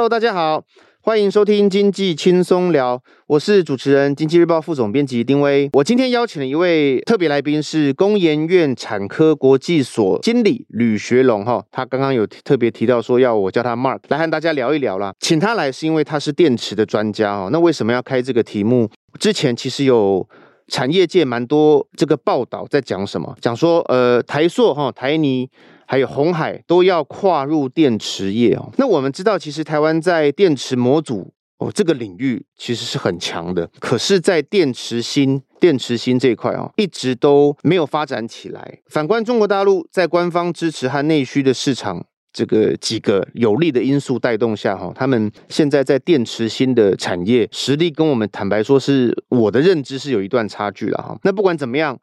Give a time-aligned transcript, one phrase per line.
[0.00, 0.64] Hello，大家好，
[1.02, 5.68] 欢迎收听经济轻松聊，我是主持人、经济日报副总编辑丁威。
[5.74, 11.62] 我今天邀请了一位特别来宾，是工研院产科国际所经理吕学龙哈。
[11.70, 15.12] 他刚刚有特别提到说要我叫他 Mark 来和大家聊一聊啦。
[15.20, 17.50] 请他来是因为他是电池的专家哦。
[17.52, 18.88] 那为什么要开这个题目？
[19.18, 20.26] 之前其实有。
[20.72, 23.34] 产业界蛮多这个报道在讲什么？
[23.40, 25.50] 讲说呃台塑哈、台泥
[25.90, 28.70] 还有红海都要跨入电池业哦。
[28.78, 38.78] 那我们知道，其实台湾在电池模组哦这个领域其实是很强的，可是，在电池芯、电池芯这一块哦，一直都没有发展起来。
[38.86, 42.06] 反观中国大陆，在官方支持和内需的市场。
[42.32, 51.18] 这个几个有利的因素带动下，哈，他们现在在电池芯的产业实力跟我们坦白说，是我的认知是有一段差距了，哈。
[51.24, 51.98] 那不管怎么样，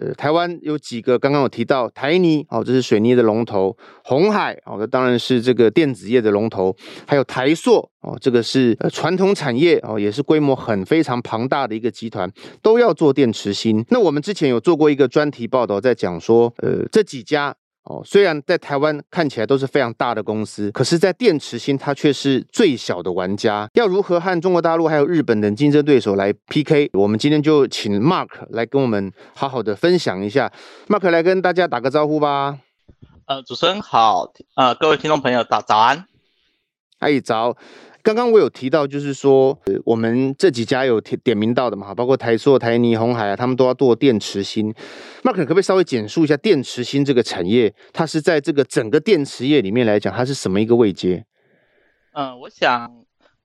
[0.00, 6.74] 呃，台湾有几个刚刚有提到台泥，哦，这是水泥的龙头；红海，哦，这当然是这个电子业的龙头；
[7.06, 12.30] 还有台塑，哦，这个是呃传统产业，哦，也是规模很非常庞大的一个集团，
[12.62, 13.84] 都要做电池芯。
[13.90, 17.54] 那我们之前有做过一个专题报道，在讲说，呃，这几家。
[17.84, 23.68] 哦，虽然在台湾看起来都是非常大的公司，可是，在电池芯它却是最小的玩家。
[23.74, 26.90] 要如何和中国大陆还有日本等竞争对手来 PK？
[26.92, 30.52] 我们今天就请 Mark 来跟我们好好的分享一下。
[30.86, 32.56] Mark 来跟大家打个招呼吧。
[33.26, 36.04] 呃，主持人好，呃，各位听众朋友早早安。
[37.00, 37.56] 嗨，早。
[38.02, 44.74] 刚刚我有提到，就是说，我们这几家有点点名到的嘛，包括台塑、台泥、红海啊，他们都要做电池芯。
[45.22, 47.72] Mark 可不可以稍微简述一下电池芯这个产业？
[47.92, 51.24] 它是在这个整个电池业里面来讲，它是什么一个位阶？
[52.14, 53.01] 嗯，我想。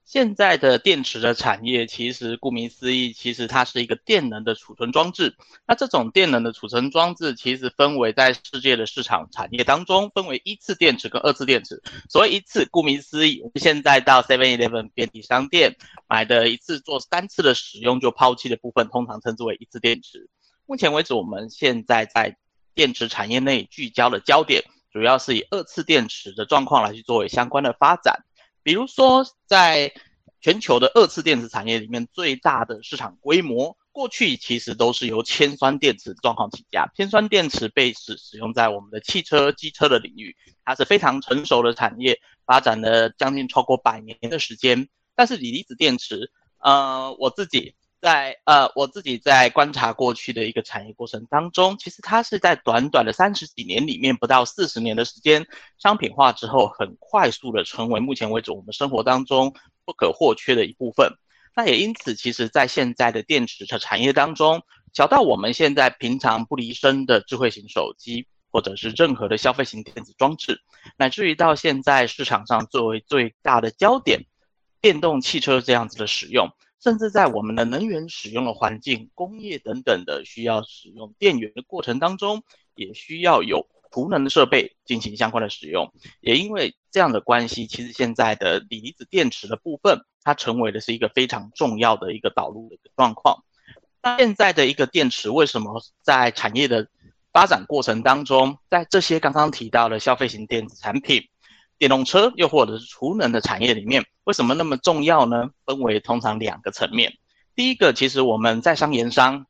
[0.08, 5.36] 现在的电池的产业，其实顾名思义，其实它是一个电能的储存装置。
[5.68, 11.84] 那这种电能的储存装置，其实分为在世界的市场产业当中，分为一次电池跟二次电池。
[12.08, 15.76] 所谓一次，顾名思义，我们现在到 Seven Eleven 便利商店
[16.08, 20.30] 买的一次做三次的使用就抛弃的部分，通常称之为一次电池。
[20.66, 22.38] 目前为止，我们现在在
[22.74, 28.24] 电池产业内聚焦的焦点，主要是以二次电池的状况来去作为相关的发展。
[28.64, 29.94] 比如说，在
[30.48, 36.90] 全球的二次电池产业里面，最大的市场规模，过去其实都是由铅酸电池状况起家。
[36.96, 44.88] 铅酸电池被使使用在我们的汽车、机车的领域，它是非常成熟的产业，发展了将近超过百年的时间。
[45.16, 47.76] 但是锂离子电池，呃，我自己。
[48.00, 55.48] 在呃，我自己在观察过去的一个产业过程当中，其实它是在短短的三十几年里面，不到四十年的时间，
[55.80, 59.56] 商品化之后，很快速的成为目前为止我们生活当中
[59.88, 61.14] 不可或缺的一部分。
[61.56, 64.62] 那也因此，其实在现在的电池的产业当中，
[64.94, 70.60] 小到我们现在平常不离身的智慧型手机，或者是任何的消费型电子装置，
[70.98, 74.26] 乃至于到现在市场上作为最大的焦点，
[74.82, 76.50] 电动汽车这样子的使用。
[76.80, 82.44] 甚至在我们的能源使用的环境、工业等等的需要使用电源的过程当中，
[82.76, 85.92] 也需要有储能的设备进行相关的使用。
[86.22, 93.44] 也因为这样的关系，其实现在的锂离子电池的部分，它成为的是一个非常重要的一个导入的一个状况。
[94.02, 96.88] 那现在的一个电池为什么在产业的
[97.34, 101.28] 发展过程当中，在这些刚刚提到的消费型电子产品，
[101.78, 105.50] 电动车又或者是储能的产业里面，为什么那么重要呢？
[105.66, 107.14] 分为通常两个层面。
[107.56, 109.46] 第一个，其实我们在商言商，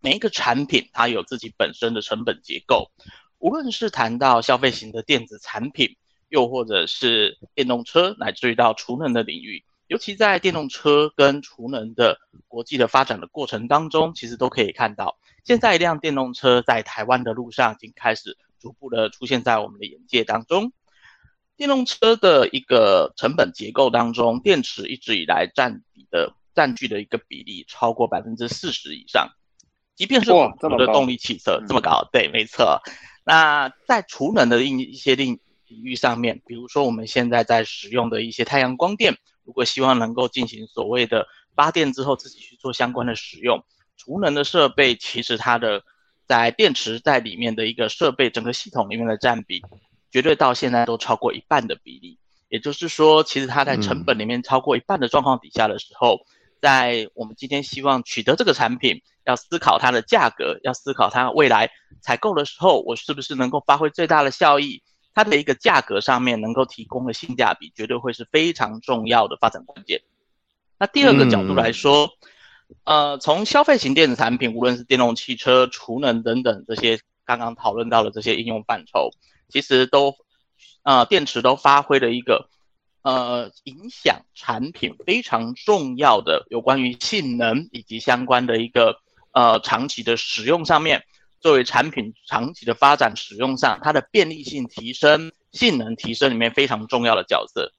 [0.00, 2.90] 每一个产品它有自己本身的成本结构。
[3.40, 5.96] 无论是谈到消费型的电子产品，
[6.28, 20.72] 又或者是电动车，乃至于到储能的领域，尤其在电动车跟储能的国际的发展的过程当中，其实都可以看到，现在一辆电动车在台湾的路上已经开始逐步的出现在我们的眼界当中。
[21.56, 29.30] 电动车的一个成本结构当中，电池一直以来占比的占据的一个比例超过百分之四十以上，
[29.94, 32.80] 即便是我们的动力汽车这么高，对，没错。
[33.30, 35.38] 那在储能的一一些领
[35.68, 43.62] 领域上面，比如说我们现在在使用的一些太阳光电，如果希望能够进行所谓的发电之后自己去做相关的使用，
[43.96, 45.84] 储能的设备其实它的
[46.26, 49.62] 在电池在里面的一个设备整个系统里面的占比。
[50.10, 52.18] 绝对到现在都超过一半的比例，
[52.48, 56.26] 也就是说，其实它在成本里面超过一半的状况底下的时候，
[56.60, 61.70] 在我们今天希望取得这个产品，要思考它的价格，要思考它未来
[62.00, 64.82] 采购的时候，我是不是能够发挥最大的效益，
[65.14, 70.02] 它的一个价格上面能够提供的性价比，绝对会是非常重要的发展关键。
[70.78, 72.10] 那第二个角度来说，
[72.84, 79.10] 呃，从消费型电子产品，无论是电动汽车、储能等等这些刚刚讨论到的这些应用范畴。
[79.48, 80.14] 其实都，
[80.82, 82.48] 呃，电池都发挥了一个
[83.02, 89.00] 呃影响产品非常重要的有关于性能以及相关的一个
[89.32, 91.04] 呃长期的使用上面，
[91.40, 97.72] 作为产品长期的发展使用上，它的便利性提升、性能提升里面非常重要的角色。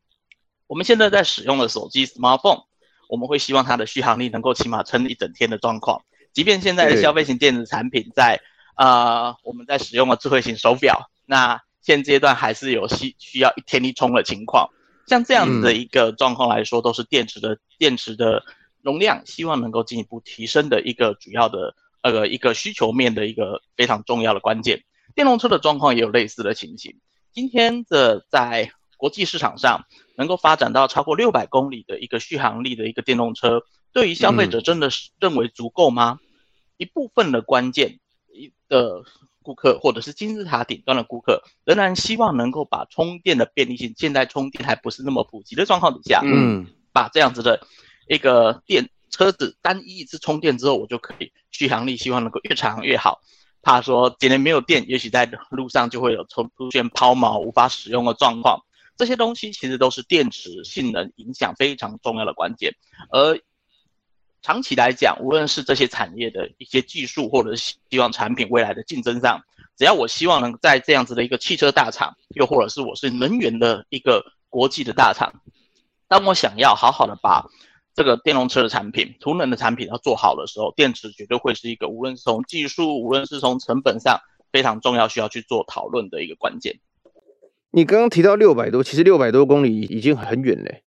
[0.67, 2.63] 我们现在在使用的手机 smartphone，
[3.09, 6.01] 我们会希望它的续航力能够起码撑一整天的状况。
[6.33, 8.39] 即便现在的消费型电子产品在
[8.77, 14.69] 呃我们在使用的智慧型手表，那现阶段还是有需需要一天一充的情况。
[15.07, 18.43] 像这样子的一个状况来说，都是电池的电池的
[18.81, 24.83] 容量希望能够进一步提升的一个主要的呃一个需求面的一个非常重要的关键。
[25.13, 26.95] 电动车的状况也有类似的情形。
[27.33, 36.19] 今天的在国际市场上能够发展到超过六百公里的一个续航力的一个电动车，对于消费者真的是认为足够吗？
[36.77, 37.99] 一部分的关键
[38.33, 39.03] 一的。
[39.43, 47.65] 顾客或者是金字塔顶端的顾客，仍然希望能够把充电的便利性，现在充电还不是那么普及的状况底下，嗯，把这样子的
[48.07, 53.19] 一个电车子单一一次充电之后，我就可以续航力希望能够越长越好。
[53.61, 58.59] 怕说今天没有电，也许在路上就会有出出现抛锚无法使用的状况。
[58.97, 62.75] 这些东西其实都是电池性能影响非常重要的关键，
[63.11, 63.39] 而。
[64.41, 69.43] 长期来讲，无论是这些产业的一些技术，或者是希望产品未来的竞争上，
[69.77, 75.41] 只要我希望能在这样子的一个汽车大厂，又或者是我是能源的一个国际的大厂，
[76.07, 77.47] 当我想要好好的把
[77.93, 84.19] 这个电动车的产品、储能的产品要做好的时候，电池绝对会是一个无论是从技术，无论是从成本上
[84.51, 86.79] 非常重要，需要去做讨论的一个关键。
[87.69, 90.83] 你刚刚提到六百多，其实六百多公里已经很远嘞。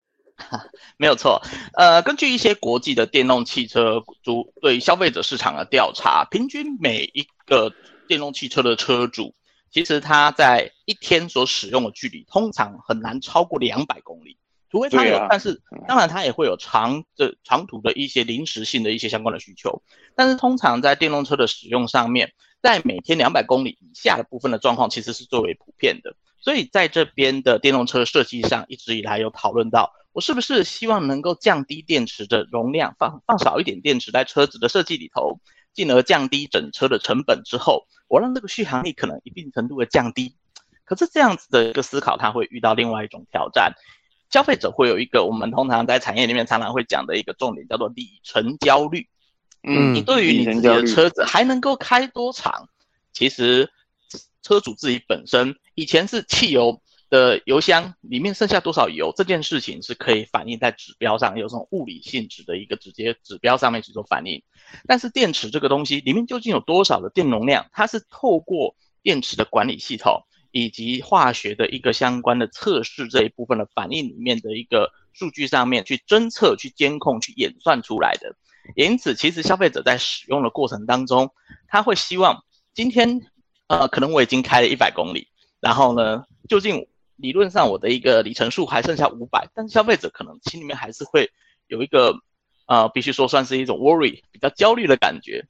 [0.97, 1.41] 没有错，
[1.73, 7.71] 呃，根据一些国际的电动汽车主对消费者市场的调查，平均每一个
[8.07, 9.33] 电动汽车的车主，
[9.71, 14.37] 其实他在一天所使用的距离，通常很难超过两百公里，
[14.69, 19.81] 除非他有，啊、但是当然他也会有长的长途的一些临时性的一些相关的需求，
[20.15, 26.15] 但是通常在电动车的使用上面，在每天两百公里以下的部分的状况，其实是最为普遍的。
[26.43, 35.39] 所以在这边的电动车设计上，一直以来有讨论到，我是不是希望能够降低电池的容量，放放少一点电池在车子的设计里头，
[35.73, 40.35] 进而降低整车的成本之后，我让这个续航力可能一定程度的降低。
[40.83, 43.73] 可是这样子的一个思考，它会遇到另外一种挑战，
[44.29, 49.07] 消费者会有一个我们通常在产业里面常常会讲的一个重点，叫做里程焦虑。
[49.63, 52.67] 嗯，你对于你自己的车子还能够开多长？
[53.13, 53.71] 其实。
[54.45, 64.43] 车主自己本身以前是汽油的油箱里面剩下多少油，这件事情是可以反映在指标上，有这种物理性质的一个直接指标上面去做反映。
[64.87, 78.35] 但是电池这个东西里面究竟有多少的电容量，它是透过电池的管理系统以及化学的一个相关的测试这一部分的反应里面的一个数据上面去侦测、去监控、去演算出来的。
[78.75, 81.31] 因此，其实消费者在使用的过程当中，
[81.67, 82.43] 他会希望
[82.73, 83.21] 今天。
[83.67, 85.29] 呃，可能我已经开了一百公里，
[85.63, 91.31] 然后呢，究竟理论上我的一个里程数还剩下五百，但是消费者可能心里面还是会
[91.67, 92.13] 有一个，
[92.65, 95.47] 呃，必须说算是一种 worry，比较焦虑的感觉。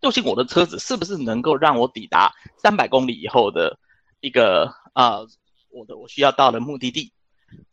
[0.00, 3.80] 究竟我的车子是不是能够让我抵达三百公里以后的
[4.20, 5.26] 一个呃，
[5.70, 7.12] 我的我需要到的目的地？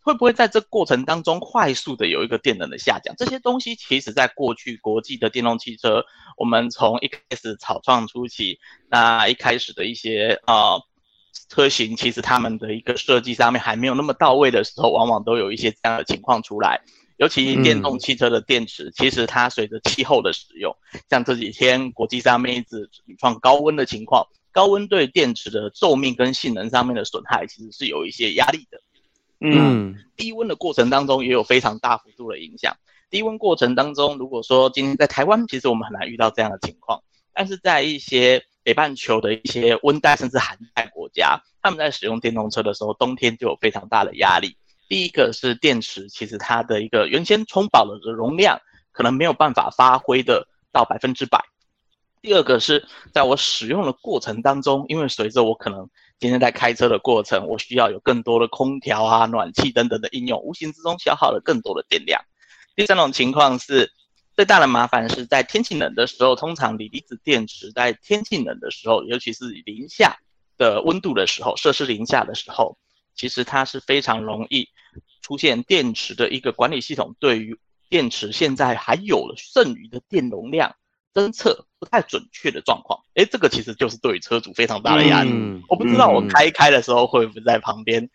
[0.01, 3.15] 会不会在这过程当中快速的有一个电能的下降？
[3.15, 6.03] 这些东西其实在过去国际的电动汽车，
[6.35, 8.59] 我们从一开始草创初期，
[8.89, 10.81] 那一开始的一些呃
[11.49, 16.79] 车型，其实他们的一个设计上面还没有那么到位的时候，往往都有一些这样的情况出来。
[17.17, 20.73] 尤其电动汽车的电池，其实它随着气候的使用，
[21.09, 28.79] 像这几天国际上面一直屡创高温的情况，高温对电池的寿命跟性能上面的损害，其实是有一些压力的。
[29.41, 32.77] 嗯，低温的过程当中也有非常大幅度的影响。
[33.09, 37.03] 低温过程当中，如果说今天在台湾，其实我们很难遇到这样的情况，
[37.33, 44.55] 但是在一些北半球的一些温带甚至寒带国家，他们在使用电动车的时候，冬天就有非常大的压力。
[44.87, 48.61] 第一个是电池，其实它的一个原先充饱了的容量，
[48.91, 51.43] 可能没有办法发挥的到百分之百。
[52.21, 62.21] 第二个是在我使用的过程当中，因为随着我可能今天在开车的过程，我需要有更多的空调啊、暖气等等的应用，无形之中消耗了更多的电量。
[62.75, 63.91] 第三种情况是，
[64.39, 70.15] 最大的麻烦是在天气冷的时候，通常锂离子电池在天气冷的时候，尤其是零下
[70.57, 72.77] 的温度的时候，摄氏零下的时候，
[73.13, 74.69] 其实它是非常容易
[75.21, 80.73] 出现电池的一个管理系统对于电池现在还有了剩余的电容量。
[81.13, 82.99] 侦测不太准确的状况。
[83.15, 85.29] 哎，这个其实就是对于车主非常大的压力。
[85.31, 88.09] 嗯、我不知道我开一开的时候会不会在旁边，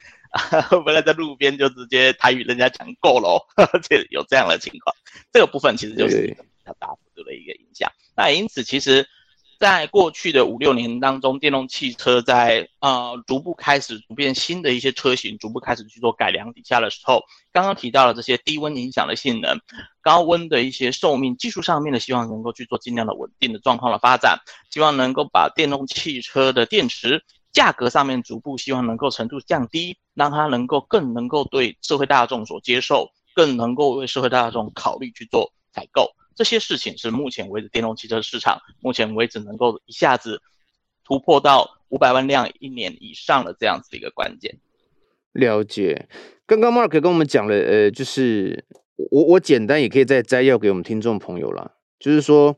[0.50, 3.40] 嗯、 会不会在路边就直接台语人家讲够了，哦，
[3.82, 4.94] 这有这样的情况。
[5.32, 7.90] 这个部分其实就是一个比较大幅度的一个影响。
[8.16, 9.08] 那因此其实。
[9.58, 19.58] 在过去的五六年当中，电动汽车在呃逐步开始逐渐新的一些车型逐步开始去做改良底下的时候，刚刚提到了这些低温影响的性能、
[20.02, 24.38] 高温的一些寿命，技术上面的希望能够去做尽量的稳定的状况的发展，
[24.70, 36.11] 希望能够把电动汽车的电池价格上面逐步希望能够程度降低，让它能够更能够对社会大众所接受，更能够为社会大众考虑去做采购。
[36.34, 40.42] 这些事情是目前为止电动汽车市场目前为止能够一下子
[41.04, 44.58] 突破到五百万辆一年以上的这样子的一个关键。
[45.32, 46.08] 了解，
[46.46, 48.64] 刚刚 Mark 跟我们讲了，呃，就是
[48.96, 52.56] 我我简单也可以再摘要给我们听众朋友啦，就是说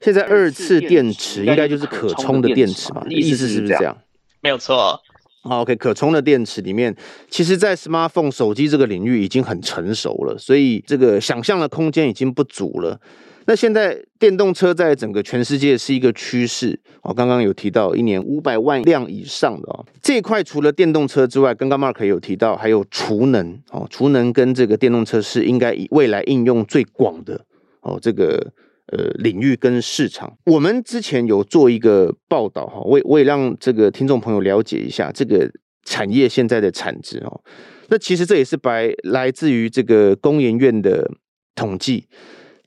[0.00, 3.96] 现在二次电池应该就是可充的电池嘛，意思是不是这样？
[4.40, 5.00] 没有错。
[5.46, 6.94] 好，OK，可充的电池里面，
[7.30, 13.00] 其实，在 smartphone 手机这个领域已经很成熟了，所以这个想象的空间已经不足了。
[13.46, 27.40] 那现在电动车在整个全世界是一个趋势，我刚刚有提到一年五百万辆以上的哦，这一块除了电动车之外，刚刚 Mark 有提到还有储能哦，储能跟这个电动车是应该以未来应用最广的
[27.82, 28.52] 哦，这个。
[28.92, 35.50] 呃，领域跟市场，我们之前有做一个报道哈，我我也让这个听众朋友了解一下这个
[35.84, 37.42] 产业现在的产值哦。
[37.88, 41.10] 那其实这也是白来自于这个工研院的
[41.56, 42.06] 统计，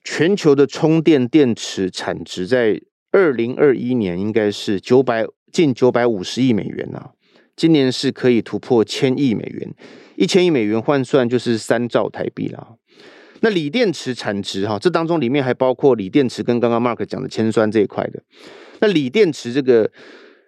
[0.03, 7.11] 全球的充电电池产值在二零二一年应该是九百近九百五十亿美元啊，
[7.55, 9.73] 今年是可以突破千亿美元，
[10.17, 12.75] 一千亿美元换算就是三兆台币啦。
[13.41, 18.21] 那锂电池产值哈，这当中里面还包括锂电池跟刚刚 Mark 讲的铅酸这一块的。
[18.81, 19.89] 那锂电池这个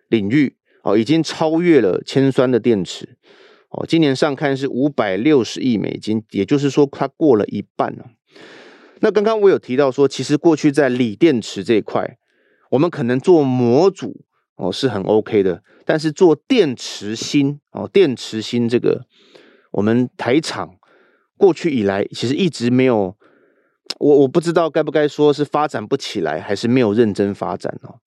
[0.10, 3.17] 领域哦，已经超越了铅酸的电池
[3.69, 3.86] 哦。
[3.88, 8.05] 今年上看是五百六十亿美金，也就是说它过了一半了。
[9.00, 12.17] 那刚刚我有提到说，其实过去在锂电池这一块，
[12.71, 14.25] 我们可能做模组
[14.57, 19.05] 哦是很 OK 的，但是做电池芯哦，电池芯这个
[19.71, 20.75] 我们台厂。
[21.41, 23.17] 过去以来，其实一直没有，
[23.98, 27.98] 我我不知道该不该说是发展不起来，还是没有认真发展哦。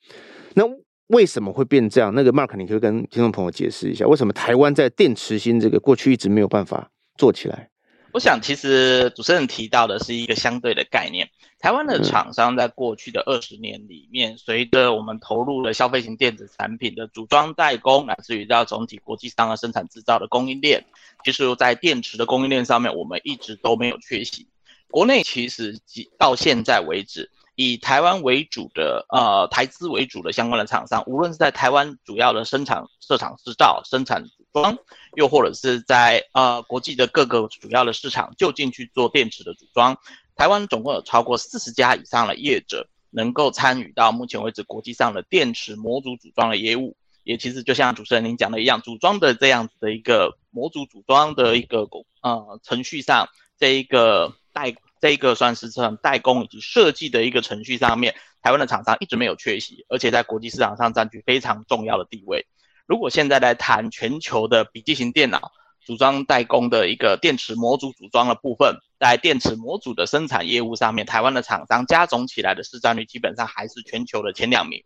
[0.54, 0.62] 那
[1.08, 2.14] 为什么会变这样？
[2.14, 6.88] 那个 Mark，你可以跟听众朋友解释一下，为什么台湾在电池芯这个过去一直没有办法
[7.18, 7.70] 做起来？
[8.14, 11.28] 我想，其实主持人提到的是一个相对的概念。
[11.58, 20.84] 台湾的厂商在过去的二十年里面，随着我们投入了消费型电子产品的组装代工，乃至于到总体国际上的生产制造的供应链，
[21.24, 24.46] 其实，在电池的供应链上面，我们一直都没有缺席。
[24.92, 25.80] 国内其实
[26.16, 34.78] 到现在为止，以台湾为主的呃台资为主的相关的厂商，无论是在台湾主要的生产设厂制造、生产组装，
[35.16, 39.98] 又或者是在呃国际的各个主要的市场就近去做电池的组装，
[40.36, 51.88] 台湾总共有超过四十家以上的业者能够参与到目前为止国际上的电池模组组装的业务，也其实就像主持人您讲的一样，组装的这样子的一个模组组装的一个
[52.22, 54.74] 呃程序上，这一个代。
[55.00, 62.46] 这一个算是这种代工以及设计的一个程序上面，台湾的厂商一直没有缺席，而且在国际市场上占据非常重要的地位。
[62.86, 65.52] 如果现在来谈全球的笔记型电脑
[65.84, 74.82] 组装代工的一个电池模组组装的部分，在电池模组的生产业务上面，台湾的厂商加总起来的市占率基本上还是全球的前两名。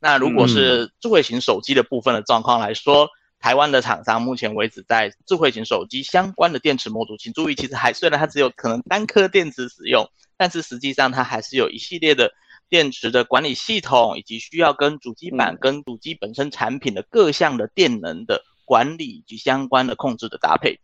[0.00, 3.08] 那如果是智慧型手机的部分的状况来说，
[3.40, 12.32] 台湾的厂商目前为止在智慧型手机相关的电池模组，请注意，其实还虽然它只有可能单颗电池使用，但是实际上它还是有一系列的
[12.74, 20.80] 电池的管理系统，以及需要跟主机板、跟主机本身产品的各项的电能的管理以及相关的控制的搭配。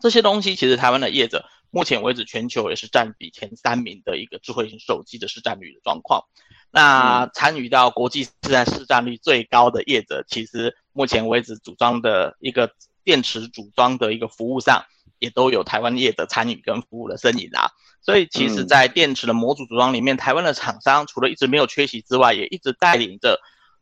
[0.00, 6.22] 这些东西其实台湾的业者目前为止全球也是占比前三名的一个智慧型手机的市占率的状况。
[6.70, 12.70] 那参与到国际现在市占率最高的业者，其实目前为止组装的一个
[13.02, 14.84] 电池组装的一个服务上，
[15.18, 17.70] 也都有台湾业者参与跟服务的身影啊。
[18.02, 23.40] 所以其实，在电池的模组组装里面，台湾的厂商除了一直没有缺席之外，也一直带领着，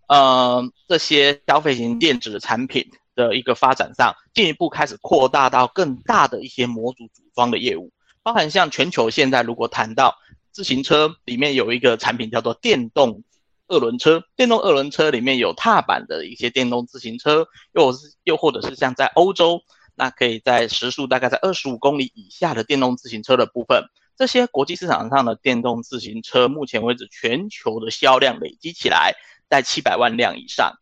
[0.09, 10.17] 呃，这些消费型电子的产品的一个发展上，进一步开始扩大到更大的一些模组组装的业务，包含像全球现在如果谈到。
[10.55, 13.25] 自行车里面有一个产品叫做电动
[13.67, 19.63] 二轮车，电动二轮车里面有踏板的一些电动自行车，又是又或者是像在欧洲，
[19.95, 23.85] 那可以在时速大概在二十五公里以下的电动自行车的部分，
[24.17, 29.15] 这些国际市场上的电动自行车，目前为止全球的销量累积起来
[29.49, 30.73] 在七百万辆以上。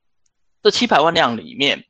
[0.62, 1.84] 这七百万辆里面，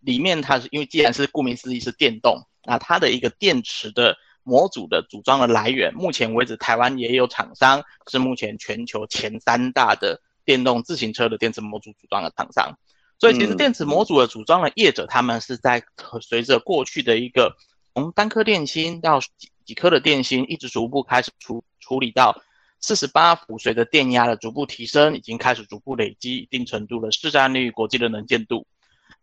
[0.00, 12.78] 里面它是因为既然是顾名思义是电动，那它的一个电池的模组的组装的来源，目前为止台湾也有厂商是目前全球前三大的电动自行车的电池模组组装的厂商。
[13.20, 15.82] 所以其实电池模组的组装的业者，他们是在
[16.20, 17.52] 随着过去的一个
[17.92, 22.40] 从单颗电芯到几几颗的电芯，一直逐步开始处处理到
[22.80, 28.64] 四十八伏，随着电压的逐步提升，已经开始逐步累积一定程度的市占率、国际的能见度。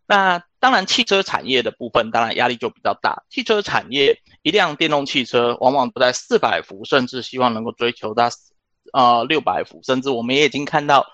[0.06, 3.24] 那当然，汽车产业的部分当然压力就比较大。
[3.30, 8.28] 汽车产业一辆电动汽车往往都在四百伏，甚至希望能够追求到
[8.92, 11.06] 呃六百伏，甚至我们也已经看到。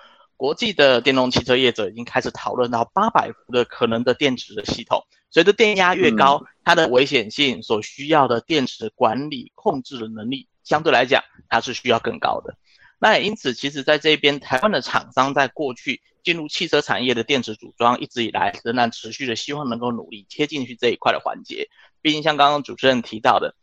[0.42, 5.06] 国际的电动汽车业者已经开始讨论到八百伏的可能的电池的系统。
[5.30, 12.56] 随着电压越高，它的危险性所需要的电池管理控制的能力，相对来讲它是需要更高的。
[12.98, 21.68] 那也因此，其实在这边，台湾的厂商在过去进入汽车产业的电池组装，一直以来仍然持续的希望能够努力贴进去这一块的环节。
[22.00, 23.54] 毕竟像刚刚主持人提到的，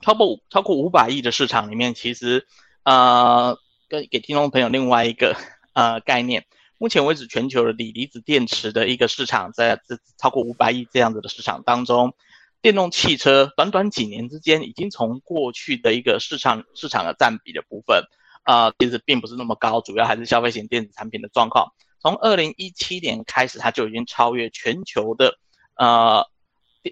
[0.00, 2.46] 超过超过五百亿的市场里面，其实
[2.84, 5.36] 呃，跟给听众朋友另外一个。
[5.74, 6.46] 呃，概念，
[6.78, 12.14] 目前为止，全球的锂离子电池的一个市场，在这超过五百亿这样子的市场当中，
[12.62, 18.04] 电动汽车短短几年之间，已经从过去的一个市场市场的占比的部分，
[18.44, 21.72] 呃，其实并不是那么高，主要还是消费型电子产品的状况。
[22.00, 25.34] 从二零一七年开始，它就已经超越全球的
[25.76, 26.24] 呃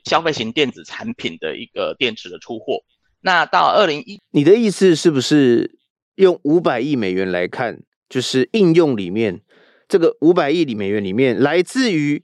[0.05, 2.83] 消费型电子产品的一个电池的出货。
[3.21, 5.79] 那到二零一，你的意思是不是
[6.17, 7.83] 用五百亿美元来看？
[8.13, 9.41] 就是应用里面，
[9.89, 12.23] 这个五百亿里美元里面，来自于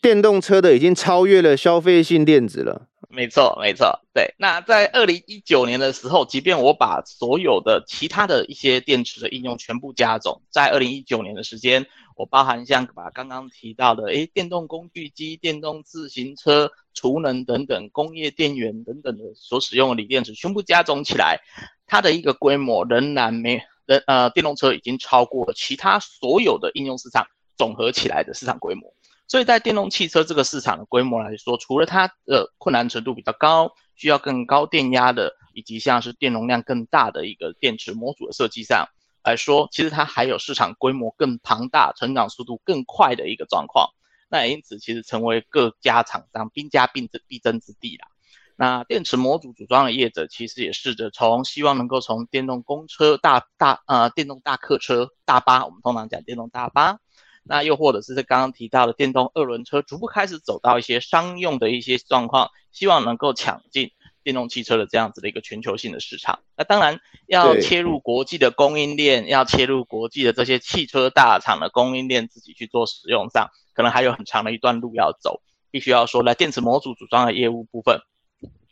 [0.00, 2.86] 电动车的已经超越了消费性电子了。
[3.08, 4.32] 没错，没错，对。
[4.38, 11.84] 那在二零一九年的时候，即便我把所有的其他的一些电池的应用全部加总，在二零一九年的时间，
[12.16, 21.40] 我包含像把刚刚提到的，诶，电动工具机、电动自行车、储能等等、工业电源等等的所使用的锂电池全部加总起来，
[21.88, 23.60] 它的一个规模仍然没。
[23.86, 28.94] 的呃，电动车已经超过了其他所有的应用市场总合起来的市场规模，
[29.28, 38.88] 所以在电动汽车这个市场的规模来说，除了它的困难程度比较高，需要更高电压的，以及像是电容量更大的一个电池模组的设计上
[39.22, 43.90] 来说，其实它还有市场规模更庞大、成长速度更快的一个状况。
[44.28, 48.08] 那也因此，其实成为各家厂商兵家必争必争之地啦。
[48.56, 56.98] 那电池模组组装的业者其实也试着从希望能够从电动公车、大大呃电动大客车、大巴，我们通常讲电动大巴，
[57.42, 63.90] 那又或者是在刚刚提到的电动二轮车，逐步开始走到一些商用的一些状况，希望能够抢进
[64.22, 66.38] 电动汽车的这样子的一个全球性的市场。
[66.56, 75.42] 那当然要切入国际的供应链，要切入国际的这些汽车大厂的供应链，自己去做使用上，可能还有很长的一段路要走。
[75.72, 77.98] 必须要说，来电池模组组装的业务部分。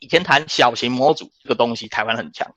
[0.02, 2.52] 以前谈小型模组这个东西，台湾很强。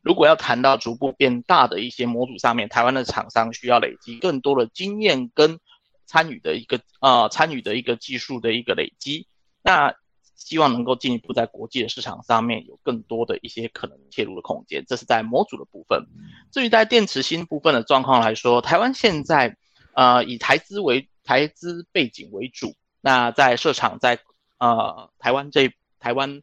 [0.00, 5.60] 如果要谈到逐步变大的一些模组上面，台湾的厂商需要累积更多的经验跟
[6.06, 9.26] 参与的一个呃参与的一个技术的一个累积。
[9.60, 9.94] 那
[10.34, 14.82] 希望能够进一步在国际的市场上面有更多的一些可能切入的空间。
[14.88, 16.06] 这是在模组的部分。
[16.50, 19.54] 至于在电池芯部分的状况来说，台湾现在
[19.92, 22.74] 呃以台资为台资背景为主。
[23.02, 24.18] 那在设厂在
[24.56, 25.70] 呃台湾这
[26.00, 26.40] 台湾。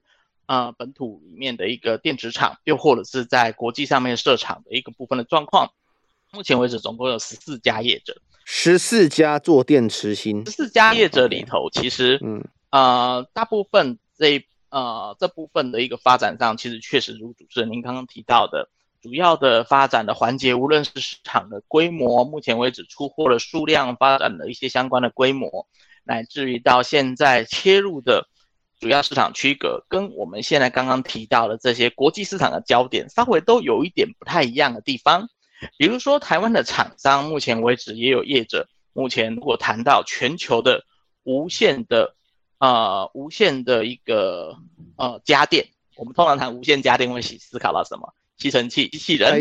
[0.48, 5.72] 呃，本土里面的一个电池厂，又或者是在国际上面设厂的一个部分的状况，
[6.32, 18.70] 目前为止总共有十四家业者，十四家做电池芯，十四家业者里头，其实，嗯，呃，大部分这呃这部分的一个发展上，其实确实如主持人您刚刚提到的，
[19.02, 25.66] 主要的发展的环节，无论是市场的规模，目前为止出货的数量，发展的一些相关的规模，
[26.04, 28.28] 乃至于到现在切入的。
[28.86, 35.28] 主要市场区隔跟我们现在刚刚提到的这些国际市场的焦点稍微都有一点不太一样的地方，
[35.76, 40.84] 比如说台湾的厂商，目前为止也有业者，目前如果谈到全球的
[41.24, 42.14] 无线的
[42.60, 44.56] 呃无线的一个
[44.98, 48.14] 呃家电，我们通常谈无线家电会思考到什么？
[48.38, 49.32] 吸尘器、机器人，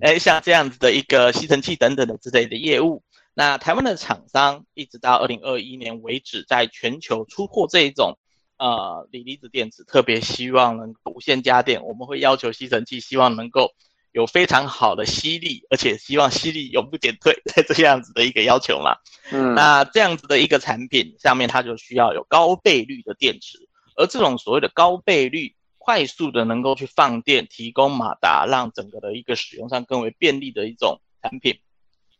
[0.00, 3.02] 哎，像这样子的一个吸尘器等等的之类的业务，
[3.34, 8.16] 那台湾的厂商一直到二零二一年为止，在全球出货这一种。
[8.58, 13.74] 呃，锂离子电池特别希望能够无线家电，我们会要求吸尘器希望能够
[14.12, 18.96] 有非常好的吸力，而且希望吸力永不减退，在 这样子的一个要求嘛。
[19.30, 23.58] 嗯，那这样子的一个产品上面，它就需要有高倍率的电池，
[23.96, 31.58] 而这种所谓的高倍率快速的能够去放电，提供马达，让整个的一个使用上更为便利的一种产品。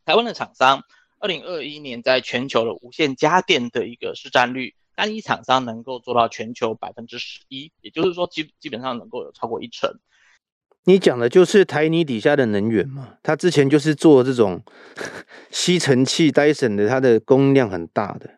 [0.04, 0.84] 台湾的厂商，
[1.18, 10.00] 二零二一年在全球的无线家电的一个市占率，单一厂商能够做到全球百分之十一，也就是说基基本上能够有超过一成。
[10.84, 13.14] 你讲的就是台泥底下的能源嘛？
[13.22, 14.62] 他之前就是做这种
[15.50, 18.30] 吸尘器、Dyson 的，它的供应量很大的。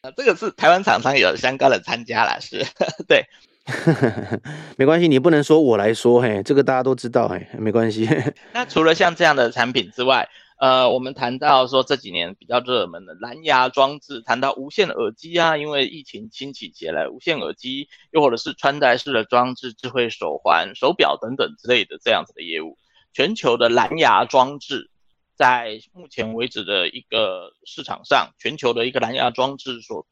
[0.00, 2.64] 啊，这个是台湾厂商有相关的参加了，是
[3.06, 3.26] 对。
[4.78, 8.08] 没关系，你不能说我来说，嘿，这个大家都知道，嘿，没关系。
[8.52, 22.78] 那除了像这样的产品之外，呃，我们谈到说这几年比较热门的蓝牙装置，谈到无线耳机啊，因为疫情兴起起来，无线耳机又或者是穿戴式的装置、智慧手环、手表等等之类的这样子的业务，
[23.12, 24.90] 全球的蓝牙装置
[25.34, 30.06] 在目前为止的一个市场上，全球的一个蓝牙装置所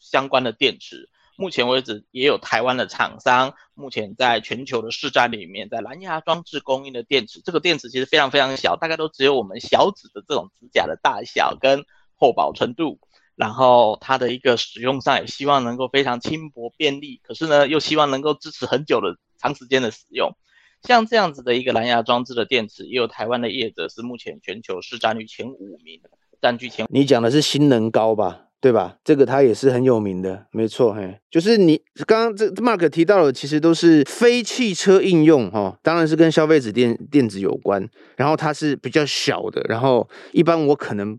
[0.00, 1.08] 相关的电池。
[1.40, 11.84] 目前为止，也有台湾的厂商，目前在全球的市占里面，在蓝牙装置供应的电池，这个电池其实非常非常小，大概都只有我们小指的这种指甲的大小跟
[12.16, 12.98] 厚薄程度。
[13.36, 20.32] 然后它的一个使用上，也希望能够非常轻薄便利，可是呢，又希望能够支持很久的长时间的使用。
[20.82, 26.00] 像这样子的一个蓝牙装置的电池，也有台湾的业者是目前全球市占率前五名，
[26.42, 26.88] 占据前。
[26.90, 28.47] 你讲的是新能高吧？
[28.60, 28.96] 对吧？
[29.04, 37.88] 这个它也是很有名的，没错，嘿，就是你刚刚这 Mark 提到的，其实都是非汽车应用，哈、哦，当然是跟消费者电电子有关。
[38.16, 41.18] 然后它是比较小的，然后一般我可能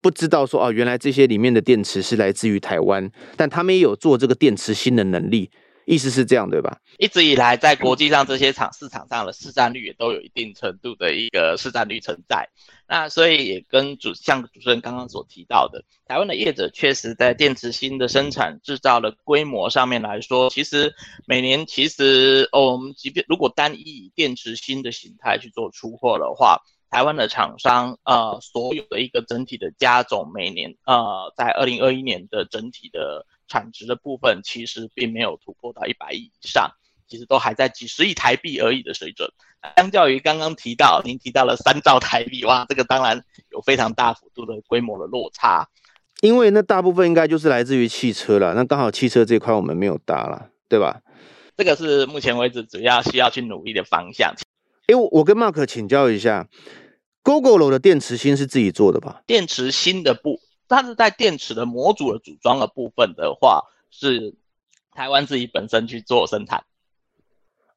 [0.00, 5.50] 不知道说，哦，原来这些里面的电池是来自于台湾，但他们也有做这个电池芯的能力。
[5.84, 6.76] 意思是这样对吧？
[6.98, 12.46] 一直以来，在国际上这些厂市场上的市占率也都有一定程度的一个市占率存在。
[12.88, 20.94] 那所以也跟主像主持人刚刚所提到的，台湾的业者确实在电池芯的生产制造的规模上面来说，其实
[21.26, 33.26] 每年其实哦，我们即便如果单一以电池芯的形态去做出货的话，台湾的厂商呃所有的一个整体的加总，每年呃在二零二一年的整体的。
[33.50, 36.70] 产值的部分其实并没有突破到一百亿以上，
[37.08, 39.30] 其实都还在几十亿台币而已的水准。
[39.76, 45.68] 相较于刚刚提到，您提到了三兆台币，哇，这个当然有非常大幅度的规模的落差。
[46.20, 51.00] 因为那大部分应该就是来自于汽车了，那刚好汽车这块我们没有搭了，对吧？
[51.56, 54.34] 这个是目前为止主要需要去努力的方向。
[54.86, 56.48] 哎，我跟 Mark 请教一下
[57.24, 59.22] ，Gogoro 的电池芯是自己做的吧？
[59.26, 60.40] 电池芯的部。
[60.68, 64.34] 它是在电池的模组的组装的部分的话，是
[64.92, 66.64] 台湾自己本身去做生产。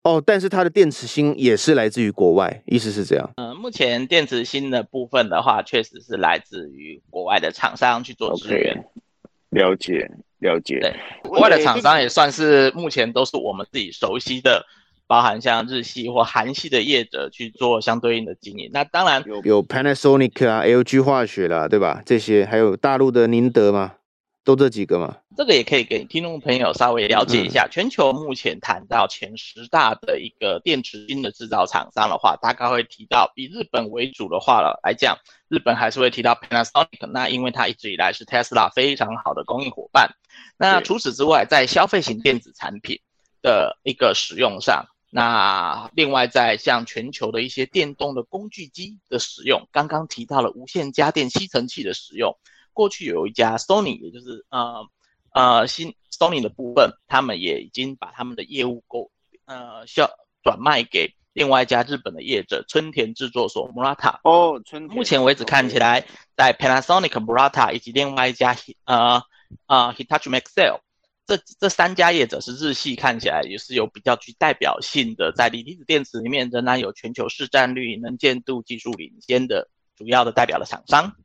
[0.04, 3.30] 哦，但是它的电池芯也是来自于国外，意思是这样？
[3.38, 8.76] 嗯，目前电池芯的部分的话，确实是来自于国外的厂商去做支援。
[8.76, 9.60] Okay.
[9.62, 10.10] 了解，
[10.40, 10.80] 了解。
[10.80, 10.96] 对，
[11.30, 14.66] 国外的厂商也算是目前都是我们自己熟悉的。
[15.08, 22.02] 包含像日系或韩系的业者去做相对应的经营，那当然有有 Panasonic 啊、LG 化学啦，对吧？
[22.06, 23.96] 这些还有大陆的宁德嘛，
[24.44, 25.18] 都这几个嘛。
[25.38, 27.68] 这个也可以给听众朋友稍微了解一下。
[27.68, 40.16] 全球目前谈到前十大的一个电池芯的制造厂商的话，大概会提到以日本为主的话了来讲，日本还是会提到 Panasonic，那因为它一直以来是 Tesla 非常好的供应伙伴。
[40.58, 43.00] 那除此之外，在消费型电子产品
[43.42, 52.38] 的一个使用上，那另外，在像全球的一些电动的工具机的使用，刚刚提到了无线家电吸尘器的使用，
[52.74, 54.88] 过去有一家 Sony，也就是呃
[55.34, 59.12] 呃新 Sony 的部分，他们也已经把他们的业务购
[59.46, 60.10] 呃销
[60.44, 64.20] 转卖给另外一家日本的业者春田制作所 Murata。
[64.24, 64.98] 哦，春田。
[64.98, 66.06] 目前为止看起来，
[66.36, 68.56] 在 Panasonic、Murata 以及另外一家
[68.86, 69.22] 呃
[69.68, 70.80] 呃 Hitachi Maxell。
[71.28, 81.16] 这这三家业者是日系，看起来也是有比较具代表性的，在锂离子电池里面仍然有全球市占率、能见度技术领先的主要的代表的厂商。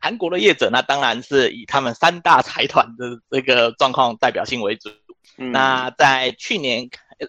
[0.00, 4.90] 韩国的业者，那当然是以他们三大财团的这个状况代表性为主。
[5.36, 6.88] 嗯、那在去年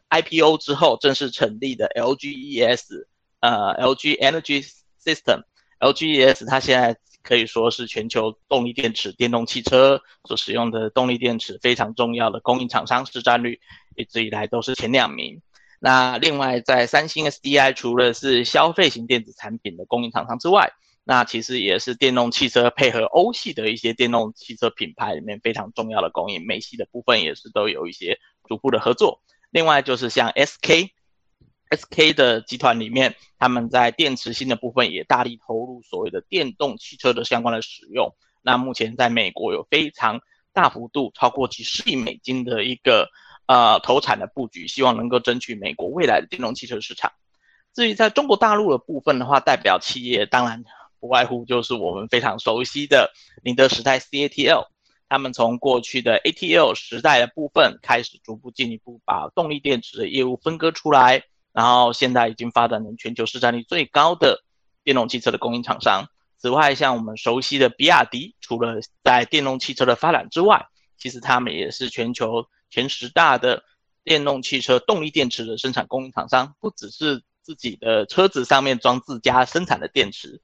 [0.09, 3.05] IPO 之后正式成立的 LGES，
[3.41, 4.67] 呃，LG Energy
[5.03, 6.97] System，LGES 它现在。
[7.23, 13.59] 可以说是全球动力电池、电动汽车所使用的动力电池非常重要的供应厂商，市占率
[13.95, 15.39] 一直以来都是前两名。
[15.79, 29.21] 那另外，在三星 SDI 除了是消费型电子产品的供应厂商之外，那其实也是电动汽车配合欧系的一些电动汽车品牌里面非常重要的供应，美系的部分也是都有一些逐步的合作。
[29.49, 30.89] 另外就是像 SK。
[31.73, 38.13] SK 的集团里面，他们在电池芯的部分也大力投入所谓的电动汽车的相关的使用。
[38.41, 40.19] 那目前在美国有非常
[40.51, 43.09] 大幅度超过几十亿美金的一个
[43.45, 47.13] 呃投产的布局，希望能够争取美国未来的电动汽车市场。
[47.73, 50.65] 至于在中国大陆的部分的话，代表企业当然
[51.01, 53.11] 不外乎就是我们非常熟悉的
[53.43, 54.67] 宁德时代 CATL。
[55.09, 64.41] 他们从过去的 ATL 时代的部分开始，逐步进一步把动力电池的业务分割出来，然后现在已经发展成全球市占率最高的
[64.85, 66.07] 电动汽车的供应厂商。
[66.37, 70.65] 此外，像我们熟悉的比亚迪，除了在电动汽车的发展之外，
[70.97, 73.63] 其实他们也是全球前十大的
[74.05, 80.41] 电动汽车动力电池的生产供应厂商，不只是自己的车子上面装自家生产的电池，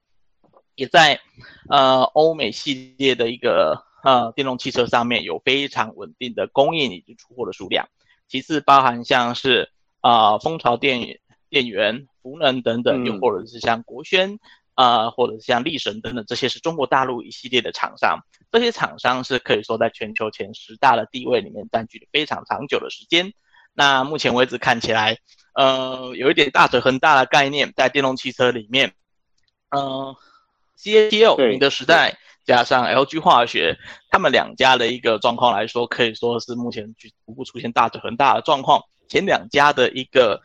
[0.78, 1.20] 也在
[1.68, 3.86] 呃欧美系列的一个。
[4.04, 7.90] 呃，电动汽车上面有非常稳定的供应以及出货的数量。
[8.30, 9.70] 其次，包含像是
[10.02, 14.40] 呃蜂巢电电源、福能等等，又或者是像国轩
[14.76, 18.20] 呃，或者是像力神等等，这些是中国大陆一系列的厂商。
[18.50, 23.34] 这些厂商是可以说在全球前十大的地位里面占据了非常长久的时间。
[23.74, 25.18] 那目前为止看起来，
[25.54, 28.94] 呃，有一点大者恒大的概念在电动汽车里面。
[29.72, 30.16] 呃
[30.80, 32.18] ，CATL 宁德时代。
[32.46, 33.78] 加上 LG 化学，
[34.10, 38.82] 他们两家的一个状况来说，可以说是目前逐步出现大者恒大的状况。
[39.10, 40.42] 前两家的一个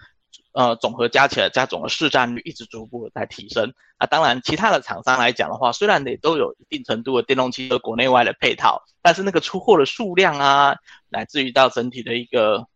[0.51, 3.73] 呃总和加起来加总的市占率一直逐步在提升。
[3.99, 10.75] 啊当然，其他的厂商来讲的话，虽然也都有一定程度的电动汽车国内外的配套，但是那个出货的数量啊，
[11.09, 12.67] 乃至于到整体的一个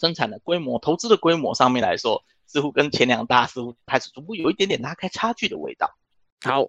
[0.00, 5.88] 生产的规模、投资的规模上面来说，似乎跟前两大似乎开始逐步有一点点拉开差距的味道。
[6.44, 6.66] 好。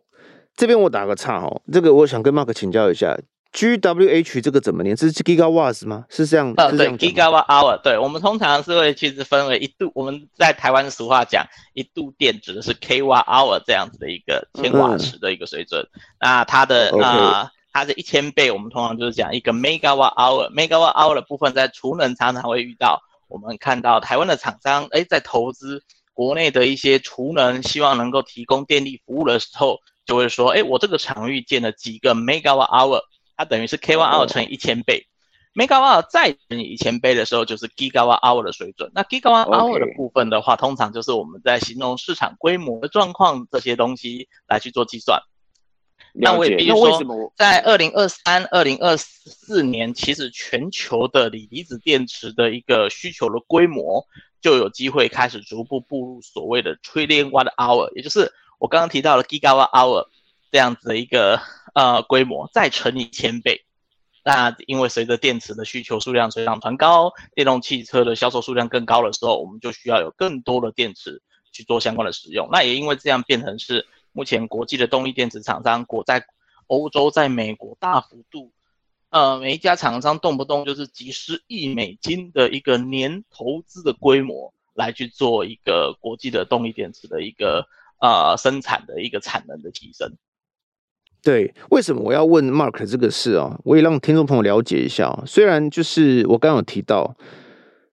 [0.54, 3.18] 这边我打个岔哦，这个我想跟 Mark 请教一下
[3.54, 4.94] ，GWH 这个怎么念？
[4.96, 6.06] 这是 Gigawatts 吗？
[6.10, 6.54] 是这样？
[6.58, 15.82] 呃，对，Gigawatt Hour，对，我们通常是会其实分为一度，我们在台湾俗话讲，一度电指的是 kWh hour 这样子的一个千瓦时的一个水准。
[15.82, 25.82] 嗯、那它的啊，它是一千倍，我们通常就是讲一个 Megawatt Hour，Megawatt Hour 的部分在储能常常会遇到，我们看到台湾的厂商哎在投资
[26.14, 29.80] 国内的一些储能，希望能够提供电力服务的时候。
[30.04, 33.02] 就会说，哎，我这个场域建了几个 megawatt hour，
[33.38, 35.06] 它等于是 k one hour 乘以一千倍
[35.54, 38.92] ，megawatt hour 再乘以一千倍的时候，就是 gigawatt hour 的水准。
[38.96, 45.22] 那 gigawatt hour 的部分的话，通常就是我们在形容市场规模的状况这些东西来去做计算。
[46.14, 54.06] 那我也比如说，在二零二三、二零二四年，其实全球的锂离子电池的一个需求的规模，
[54.42, 58.32] 就有机会开始逐步步入所谓的 trillion watt hour，也就是。
[58.62, 60.06] 我刚刚提到了 gigawatt hour
[60.52, 61.42] 这样子的一个
[61.74, 63.66] 呃规模，再乘以千倍。
[64.24, 72.50] 那因为随着电池的需求数量水涨船高，电动汽车的销售数量更高的时候，我们就需要有更多的电池去做相关的使用。
[72.52, 76.26] 那也因为这样变成是目前国际的动力电池厂商，国在
[76.68, 78.52] 欧洲、在美国大幅度，
[79.10, 87.68] 呃，每一家厂商动不动就是几十亿美金的一个年投资的规模来去做一个国际的动力电池的一个。
[88.02, 90.12] 啊、生产的一个产能的提升。
[91.22, 93.60] 对，为什么我要问 Mark 这个事啊？
[93.64, 95.22] 我也让听众朋友了解一下。
[95.28, 97.16] 虽然就是我刚刚有提到，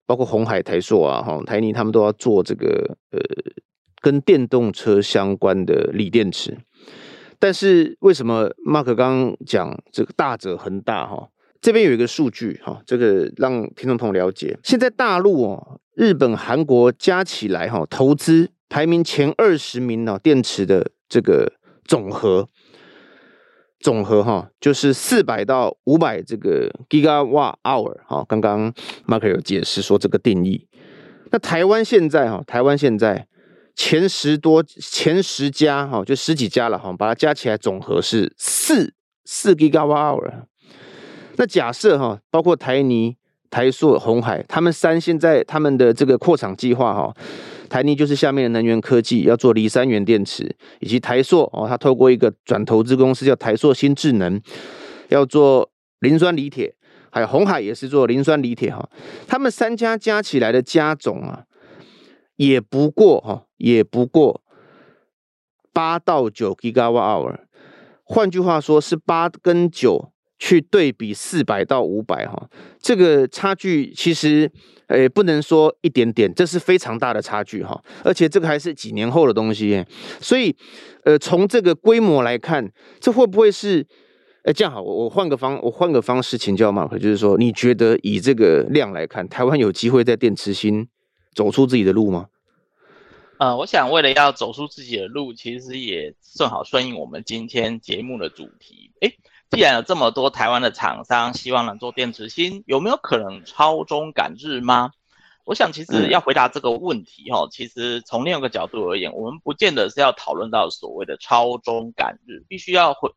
[0.06, 3.20] 包括红海、台硕啊、哈台泥，他们都要做这个呃
[4.00, 6.58] 跟电动车相关的锂电池，
[7.38, 11.28] 但是为什么 Mark 刚刚讲这个大者恒大哈？
[11.60, 18.50] 这边有一个数据哈，这个让听众朋友了解，现在大陆哦，日本、韩国加起来哈投资。
[18.70, 21.54] 排名前二十名呢，电池的这个
[21.86, 22.50] 总和
[23.80, 28.22] 总和哈，就是四百到五百这个 gigawatt hour 哈。
[28.28, 28.70] 刚刚
[29.06, 30.68] Mark 有解释说这个定义。
[31.30, 33.26] 那台湾现在哈，台湾现在
[33.78, 38.92] 前十多前十家哈，就十几家了哈，把它加起来总和是四
[39.24, 40.32] 四 gigawatt hour。
[41.36, 43.16] 那假设哈，包括台泥、
[43.48, 47.14] 台塑、鸿海，他们三现在他们的这个扩厂计划哈。
[47.68, 54.40] 台泥就是下面的能源科技要做锂三元电池，以及台塑哦，它透过一个转投资公司叫台塑新智能，
[55.10, 56.74] 要做磷酸锂铁，
[57.10, 58.88] 还有红海也是做磷酸锂铁哈，
[59.28, 61.44] 他们三家加起来的加总啊，
[62.38, 64.42] 也不过哈，也不过
[65.72, 67.36] 八到九 gigawatt hour，
[68.02, 70.10] 换句话说是八跟九。
[70.40, 72.48] 去对比四百到五百哈，
[72.78, 74.48] 这个差距其实，
[74.86, 79.84] 诶，不能说一点点，这是非常大的差距哈，而且这个还是几年后的东西，
[80.20, 80.54] 所以，
[81.02, 82.70] 呃，从这个规模来看，
[83.00, 83.84] 这会不会是，
[84.44, 90.86] 诶，这样好，我我换个方，我换个方式请教 Mark，就是说，你觉得以这个量来看，台湾有机会在电池芯
[91.38, 92.28] 走出自己的路吗？
[93.38, 99.16] 呃，我想为了要走出自己的路，其实也正好顺应我们今天节目的主题，诶。
[99.50, 104.90] 既然有这么多台湾的厂商希望能做电池芯，有没有可能超中赶日吗？
[105.44, 113.10] 我想，其实要回答这个问题，哈，其实从另一个角度而言，我们不见得是要讨论到所谓的超中赶日，必须要回，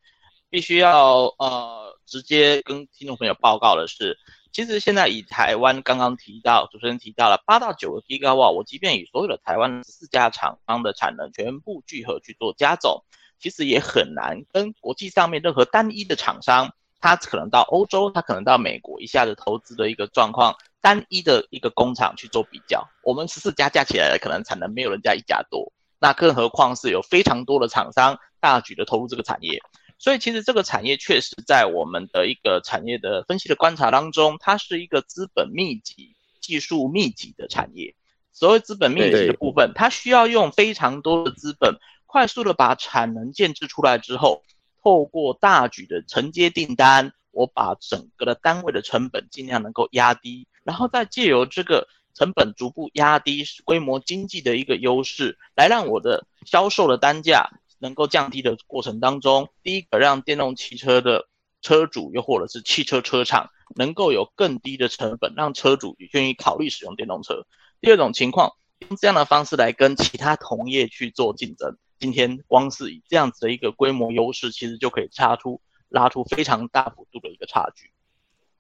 [0.51, 4.15] 必须要呃，直接跟听众朋友报告的是，
[4.52, 13.04] 其实现在以台湾刚刚提到，主持人提到了八到九个 Gigawatt，我即便以所有的台湾四家厂商的产能全部聚合去做加总，
[13.40, 20.56] 其实也很难跟国际上面任何单一的厂商，他可能到欧洲，他可能到美国一下子投资的一个状况。
[20.84, 29.62] 单一的一个工厂去做比较，我们十四家加起来的可能产能没有人家一家多，那更何况是有非常多的厂商大举的投入这个产业，
[30.02, 37.94] 所以其实这个产业确实在我们的一个产业的分析的观察当中，它是一个资本密集、技术密集的产业。
[38.34, 41.76] 所谓资本密集的部分，它需要用非常多的资本，
[42.08, 44.42] 快速的把产能建制出来之后，
[44.82, 50.48] 透过大举的承接订单，我把整个的单位的成本尽量能够压低。
[50.64, 61.28] 然后再借由这个成本逐步压低，规模经济的一个优势，来让我的销售的单价能够降低的过程当中，第一个让电动汽车的
[61.62, 67.46] 车主又或者是汽车车厂能够有更低的成本，让车主也愿意考虑使用电动车。
[67.82, 68.54] 第二种情况，
[68.88, 77.91] 用这样的方式来跟其他同业去做竞争，今天光是以这样子的一个规模优势，其实就可以差出拉出非常大幅度的一个差距。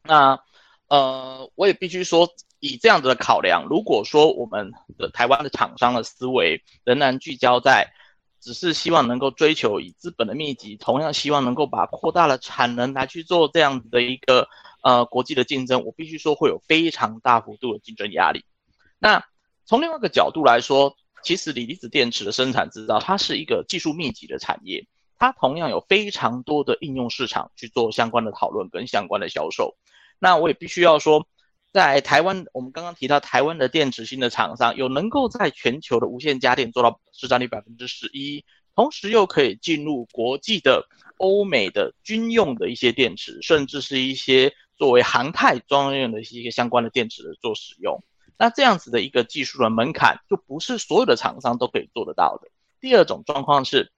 [0.03, 0.39] 那。
[0.87, 2.27] 呃，我也必须说，
[2.59, 7.93] 以这样子的考量，如果说我们的台湾的厂商的思维仍然聚焦在，
[8.41, 14.49] 只是希望能够追求以资本的密集，同样希望能够把扩大了产能来去做这样子的一个
[14.81, 18.43] 呃国际的竞争，我必须说会有非常大幅度的竞争压力。
[18.97, 19.23] 那
[19.65, 24.87] 从另外一个角度来说，其实锂离子电池的生产制造，它是一个技术密集的产业，
[25.19, 29.77] 它同样有非常多的应用市场去做相关的讨论跟相关的销售。
[30.17, 31.27] 那我也必须要说，
[31.71, 38.43] 在台湾，我们刚刚提到台湾的电池芯的厂商，有能够在全球的无线家电做到市占率百分之十一，
[38.75, 48.03] 同时又可以进入国际的欧美的军用的一些电池，甚至是一些作为航太专用的一些相关的电池的做使用。
[48.37, 52.49] 那这样子的一个技术的门槛，就不是所有的厂商都可以做得到的。
[52.81, 53.93] 第二种状况是，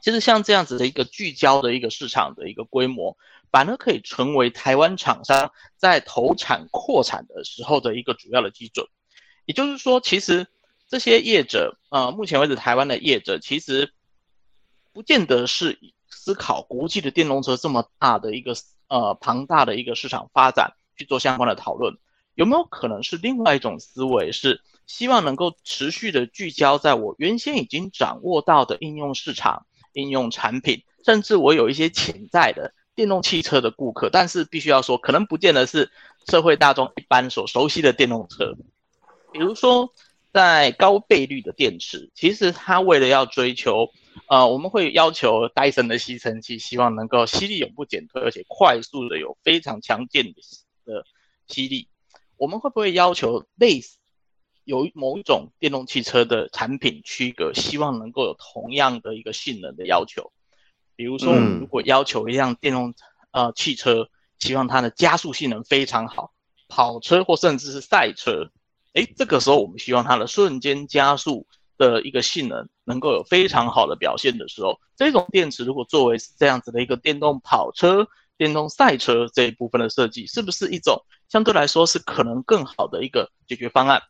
[0.00, 3.16] 其实像这样子的一个聚焦的一个市场的一个规模。
[3.50, 8.86] 反而可以成为台湾厂商在投产扩产的时候的一个主要的基准。
[9.46, 10.46] 也就是说，其实
[10.88, 13.92] 这些业者，呃，目前为止台湾的业者其实
[14.92, 15.78] 不见得是
[16.10, 18.54] 思考国际的电动车这么大的一个
[18.88, 21.96] 呃庞大的一个市场发展去做相关的讨论。
[22.34, 32.74] 有没有可能是另外一种思维，是希望能够持续的聚焦在我原先已经掌握到的应用市场、应用产品，甚至我有一些潜在的。
[32.98, 35.88] 电动汽车的顾客，但是必须要说，可能不见得是
[36.26, 38.56] 社会大众一般所熟悉的电动车。
[39.32, 39.92] 比如说，
[40.32, 43.88] 在高倍率的电池，其实它为了要追求，
[44.26, 50.34] 呃，我们会要求戴森的吸尘器，希望能够吸力永不减退，而且快速的有非常强健
[50.84, 51.04] 的
[51.46, 51.86] 吸力。
[52.36, 53.98] 我们会不会要求类似
[54.64, 60.32] 有某一种电动汽车的产品区隔，希望能够有同样的一个性能的要求？
[60.98, 62.92] 比如说，我们如果要求一辆电动
[63.30, 64.08] 呃汽车，
[64.40, 66.32] 希望它的加速性能非常好，
[66.66, 68.50] 跑车或甚至是赛车，
[68.94, 84.02] 诶，这个时候我们希望它的瞬间加速的一个性能能够有非常好的表现的时候，这种电池如果作为是这样子的一个电动跑车、电动赛车这一部分的设计，是不是一种相对来说是可能更好的一个解决方案？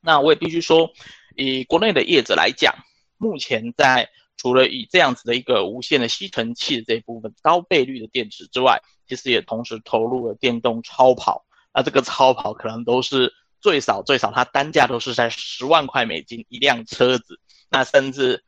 [0.00, 0.90] 那我也必须说，
[1.36, 2.74] 以国内的业者来讲，
[3.18, 4.10] 目前在
[4.44, 11.46] 除了以这样子的一个无线的吸尘器的这一部分高倍率的电池之外，其实也同时投入了电动超跑。
[11.72, 17.40] 那这个超跑可能都是最少最少，它单价都是在十万块美金一辆车子。
[17.70, 18.44] 那甚至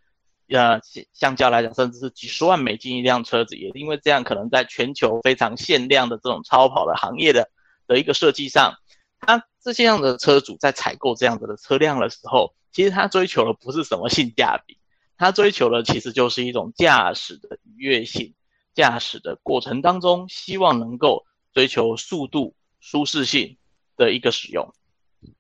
[0.51, 0.79] 呃
[1.15, 3.57] 相较来讲，甚至是几十万美金一辆车子。
[3.57, 7.49] 也因为这样，可能在全球非常限量的这种超跑的行业的
[7.87, 8.75] 的一个设计上，
[9.19, 14.77] 它这些样的车主在采购这样子的车辆的时候，其实他追求的不是什么性价比。
[15.19, 18.35] 他追求的其实就是一种驾驶的愉悦性，
[18.75, 23.57] 驾驶的过程当中，希望能够追求速度、舒适性
[23.97, 24.75] 的一个使用。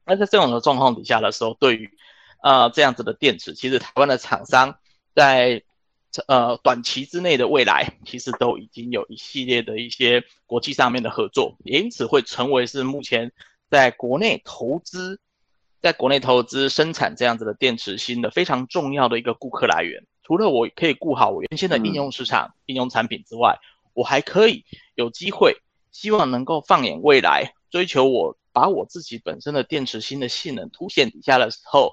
[0.04, 1.90] 那在这种的状况底下的时候，对于
[2.42, 4.78] 呃这样子的电池，其实台湾的厂商
[5.14, 5.62] 在
[6.26, 13.32] 呃短期之内的未来，其实都已经有一系列的一些国际上面的合作，也因此会成为是目前
[13.68, 15.20] 在国内投资。
[15.86, 23.60] 在国内投资生产这样子的电池芯的非常重要的一个顾客来源，除了我可以顾好我原先的应用市场、嗯、应用产品之外，
[23.94, 24.64] 我还可以
[24.96, 25.58] 有机会，
[25.92, 31.92] 希望能够放眼未来，追求我把我自己本身的电池芯的性能凸显底下的时候，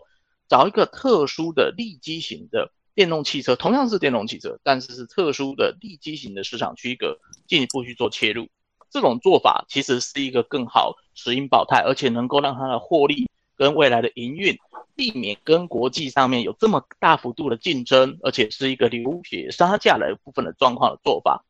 [0.50, 8.48] 找一个特殊的立基型的电动汽车，同样是电动汽车，但是是特殊的立基型的市场区隔，进一步去做切入。
[8.90, 13.30] 这种做法其实是一个更好持盈保泰，而且能够让它的获利
[13.64, 14.58] 跟未来的营运。
[14.96, 21.44] 避免跟国际上面有这么大幅度的竞争，而且是一个流血杀价的部分的状况的做法，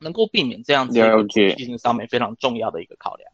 [0.00, 3.30] 能够避免这样子的技术上面非常重要的一个考量。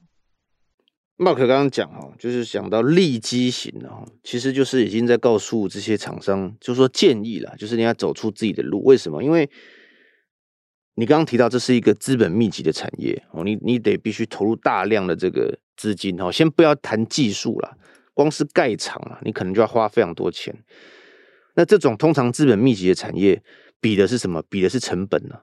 [1.16, 8.82] Mark 刚刚讲哦，就是想到利基型的哈，其实就是已经在告诉这些厂商，就是说建议了，就是你要走出自己的路。
[8.82, 9.22] 为什么？
[9.22, 9.48] 因为
[10.96, 17.78] 你刚刚提到这是一个资本密集的产业哦，你你得必须投入大量的这个资金哦，先不要谈技术了。
[18.14, 20.54] 光是盖厂啊，你可能就要花非常多钱。
[21.56, 23.42] 那这种通常资本密集的产业，
[23.80, 24.42] 比的是什么？
[24.48, 25.36] 比的是成本呢、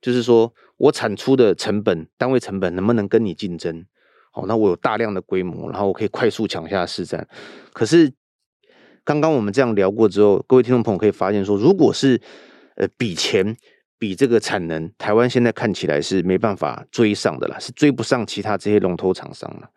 [0.00, 3.86] 就是说我产出的成本，单位成本能不能跟你竞争？
[4.30, 7.26] 好，那我有大量的规模，然后我可以快速抢下市占。
[7.72, 8.12] 可是
[9.04, 12.20] 刚刚我们这样聊过之后，各位听众朋友可以发现说，如果是
[12.76, 13.56] 呃比钱、
[13.98, 19.70] 比这个产能，台湾现在看起来是没办法追上的啦，是追不上其他这些龙头厂商了。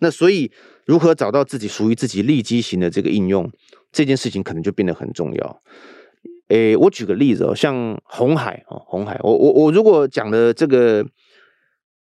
[0.00, 0.50] 那所以，
[0.86, 3.50] 如何找到自己属于自己利基型的这个应用，
[3.90, 5.62] 这件事情可能就变得很重要。
[6.48, 11.04] 诶，我举个例子哦，像红海哦，红海，我我我如果讲的这个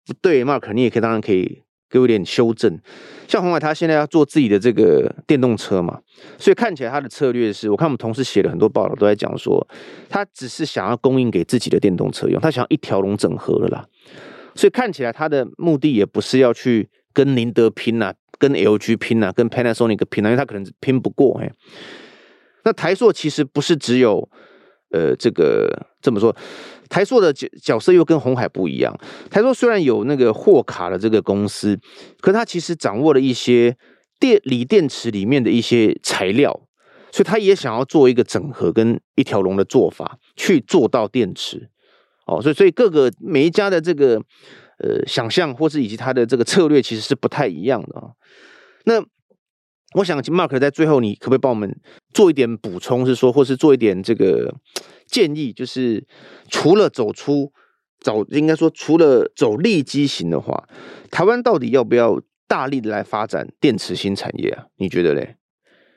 [0.05, 2.79] 不对，Mark，你也可以当然可以给我一点修正。
[3.27, 5.99] 像红海，他现在要做自己的这个电动车嘛，
[6.37, 9.67] 所以看起来他的策略是，我看我们同事写了很多报道都在讲说，
[10.07, 13.87] 他只是想要供应给自己的电动车用，他想要一条龙整合了啦。
[14.53, 16.89] 所以看起来他的目的也不是要去。
[17.17, 21.51] 跟宁德拼呐、啊，跟 LG 拼呐、啊，跟 Panasonic 拼呐、啊，因为他可能拼不过哎。
[22.63, 24.29] 那台塑其实不是只有
[24.91, 25.67] 呃这个
[25.99, 26.35] 这么说，
[26.89, 28.95] 台塑的角角色又跟红海不一样。
[29.31, 31.75] 台塑虽然有那个货卡的这个公司，
[32.21, 33.75] 可是他其实掌握了一些
[34.19, 36.51] 电锂电池里面的一些材料，
[37.11, 41.71] 所以他也想要做一个整合跟一条龙的做法，去做到电池。
[42.27, 44.21] 哦，所以所以各个每一家的这个。
[44.79, 48.11] 呃，想象或是以及他的这个策略其实是不太一样的啊。
[48.85, 49.03] 那
[49.93, 51.79] 我想 Mark 在最后，你可不可以帮我们
[52.13, 54.53] 做一点补充，是说，或是做一点这个
[55.07, 56.05] 建议，就是
[56.49, 57.51] 除了走出
[57.99, 60.67] 走，应该说除了走利基型的话，
[61.09, 64.65] 台湾到底要不要大力的来发展电池芯产业啊？
[64.75, 65.37] 你觉得嘞？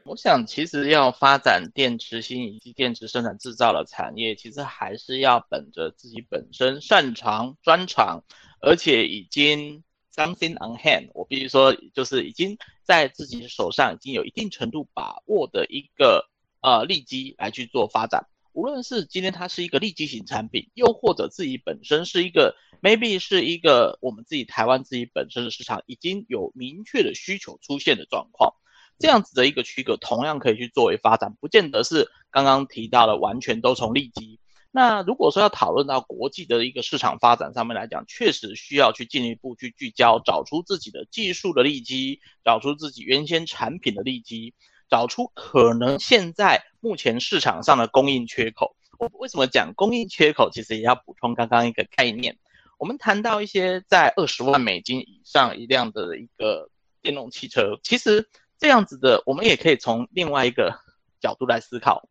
[0.07, 8.25] 我想，其实要发展电池芯以及电池生产制造的产业，其实还是要本着自己本身擅长专长。
[8.61, 9.83] 而且已经
[10.15, 16.29] something on hand，我必须说，就是已经在自己手上已经有一定程度把握的一个
[16.61, 18.27] 呃利基来去做发展。
[18.53, 28.55] 无论是今天它是一个利基型产品，又或者自己本身是一个 maybe 是一个我们自己台湾自己本身的市场已经有明确的需求出现的状况，
[28.99, 34.40] 这样子的一个区隔同样可以去作为发展，不见得是刚刚提到的完全都从利基。
[34.73, 44.55] 那如果说要讨论到国际的一个市场发展上面来讲，确实需要去进一步去聚焦，找出自己的技术的利基，找出自己原先产品的利基，
[44.89, 48.77] 找出可能现在目前市场上的供应缺口。
[48.99, 50.51] 我为什么讲供应缺口？
[50.53, 52.39] 其实也要补充刚刚一个概念。
[52.79, 56.71] 我们谈到一些在二十万美金以上一辆的一个
[57.03, 60.79] 电动汽车，其实这样子的，我们也可以从另外一个
[61.21, 62.09] 角度来思考。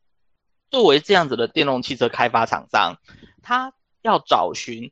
[0.71, 2.97] 作为这样子的电动汽车开发厂商，
[3.41, 4.91] 他要找寻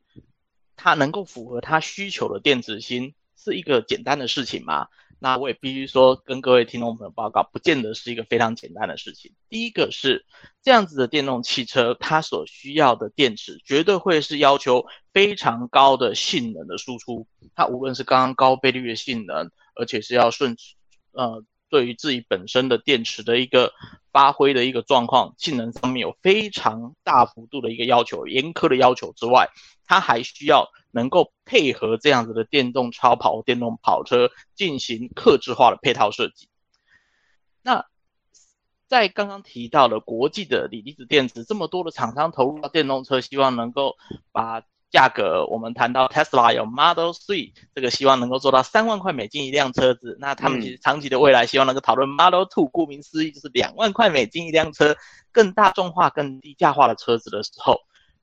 [0.76, 4.88] 他能够符合他需求的电池芯，是一个简单的事情吗？
[5.20, 9.34] 那我也必须说，跟各位听众朋友报告，不见得是一个非常简单的事情。
[9.50, 10.26] 第一个是
[10.62, 20.56] 这样子的电动汽车，它所需要的电池绝对会是要求非常高的性能的输出，它无论是刚刚高倍率的性能，而且是要顺
[21.12, 21.44] 呃。
[21.70, 23.74] 对于自己本身的电池的一个
[24.12, 29.50] 发挥的一个状况，性能上面有非常大幅度的一个要求，严苛的要求之外，
[29.86, 36.48] 它还需要能够配合这样子的电动超跑、电动跑车进行客制化的配套设计。
[37.62, 37.86] 那
[38.88, 43.96] 在刚刚提到的国际的锂离子电池，这么多的厂商投入到电动车，希望能够
[44.32, 44.64] 把。
[44.90, 50.18] 价格，我们谈到 Tesla 有 Model 3，这个希望能够做到三万块美金一辆车子。
[50.20, 54.96] 那他们其实长期的未来希望能够讨论 Model 2，顾名思义就是两万块美金一辆车，
[55.32, 57.78] 更大众化、更低价化的车子的时候，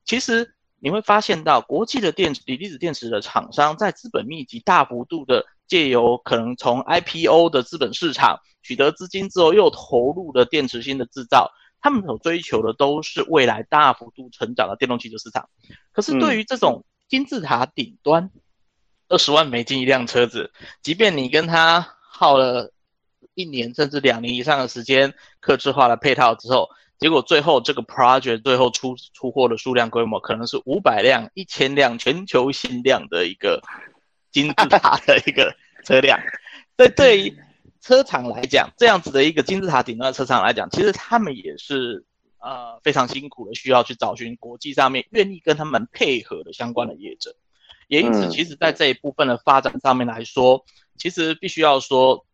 [0.04, 11.50] 其实你会发现到国际的电池、锂离子电池的厂商在资本密集、大幅度的借由可能从 IPO 的资本市场取得资金之后，又投入了电池芯的制造。
[11.84, 15.50] 他们所追求的都是未来大幅度成长的电动汽车市场，
[15.92, 18.30] 可是对于这种金字塔顶端，
[19.10, 22.72] 二十万美金一辆车子，即便你跟他耗了
[23.34, 33.60] 一年甚至两年以上的时间，客制化的配套之后，结果最后这个 project 最后出出货的数量规模可能是五百辆、一千辆，全球限量的一个
[34.32, 35.54] 金字塔的一个
[35.84, 36.18] 车辆。
[36.78, 37.38] 对对于
[37.84, 42.02] 车厂来讲，这样子的一个金字塔顶端的车厂来讲，其实他们也是
[42.38, 47.36] 呃非常辛苦的，需要去找寻国际上面愿意跟他们配合的相关的业者。
[47.88, 50.64] 也因此，其实在这一部分的发展上面来说，
[50.96, 52.24] 其实必须要说，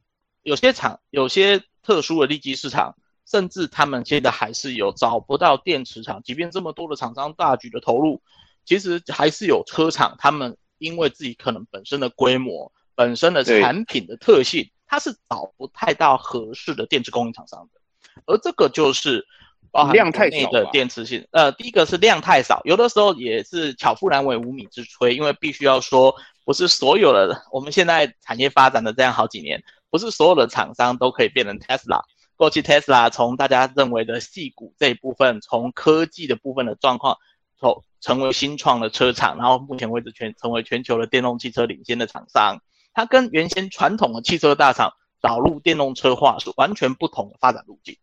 [0.45, 2.95] 有些厂有些特殊的利基市场，
[3.27, 8.23] 甚至他们现在还是有找不到电池厂，即便这么多的厂商大举的投入，
[8.65, 12.71] 其实还是有车厂，他们因为自己可能本身的规模。
[12.97, 17.81] 本身的产品的特性，它是找不太到合适的电池供应厂商的，
[18.27, 19.25] 而这个就是
[19.71, 21.25] 包含量太少的电池性。
[21.31, 26.13] 呃，第一个是量太少，有的时候也是巧妇难为无米之炊，因为必须要说，
[26.45, 32.01] 不是所有的我们现在产业发展的这样好几年，不是所有的厂商都可以变成 Tesla。
[32.35, 37.17] 过去 Tesla 从大家认为的细谷这一部分，从科技的部分的状况，
[37.61, 42.59] 从成为新创的车厂，然后目前为止全成为全球的电动汽车领先的厂商。
[42.93, 47.97] 它跟原先传统的汽车大厂导入电动车化是完全不同的发展路径。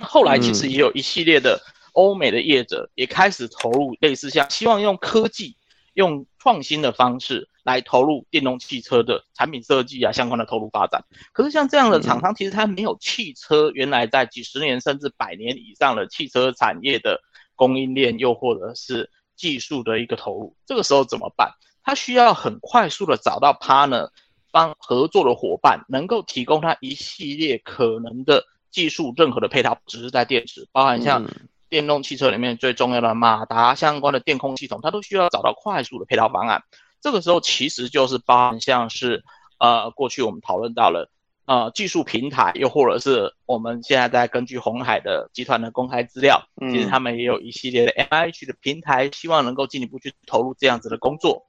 [0.00, 1.60] 后来其实也有一系列的
[1.92, 5.56] 欧美的业者也开始投入类似像希望用科技、
[5.92, 11.04] 用创新的方式来投入电动汽车的产品设计啊相关的投入发展。
[11.32, 17.20] 可是像这样的厂商，其实它没有汽车原来在几十年甚至百年以上的汽车产业的
[17.54, 21.52] 供应链，又或者是技术的一个投入，这个时候怎么办？
[21.84, 24.10] 他需要很快速的找到 partner
[24.50, 31.26] 帮合作的伙伴，能够提供他一系列可能的技术，任何的配套，只是在电池，包含像
[31.68, 36.62] 电动汽车里面最重要的马达相关的电控系统，它都需要找到快速的配套方案。
[37.00, 39.24] 这个时候其实就是包含像是
[39.58, 41.10] 呃过去我们讨论到了
[41.46, 51.46] 呃技术平台，又或者是我们现在在根据红海的集团的公开资料，其实他们也有一系列的 MIH 的平台，希望能够进一步去投入这样子的工作。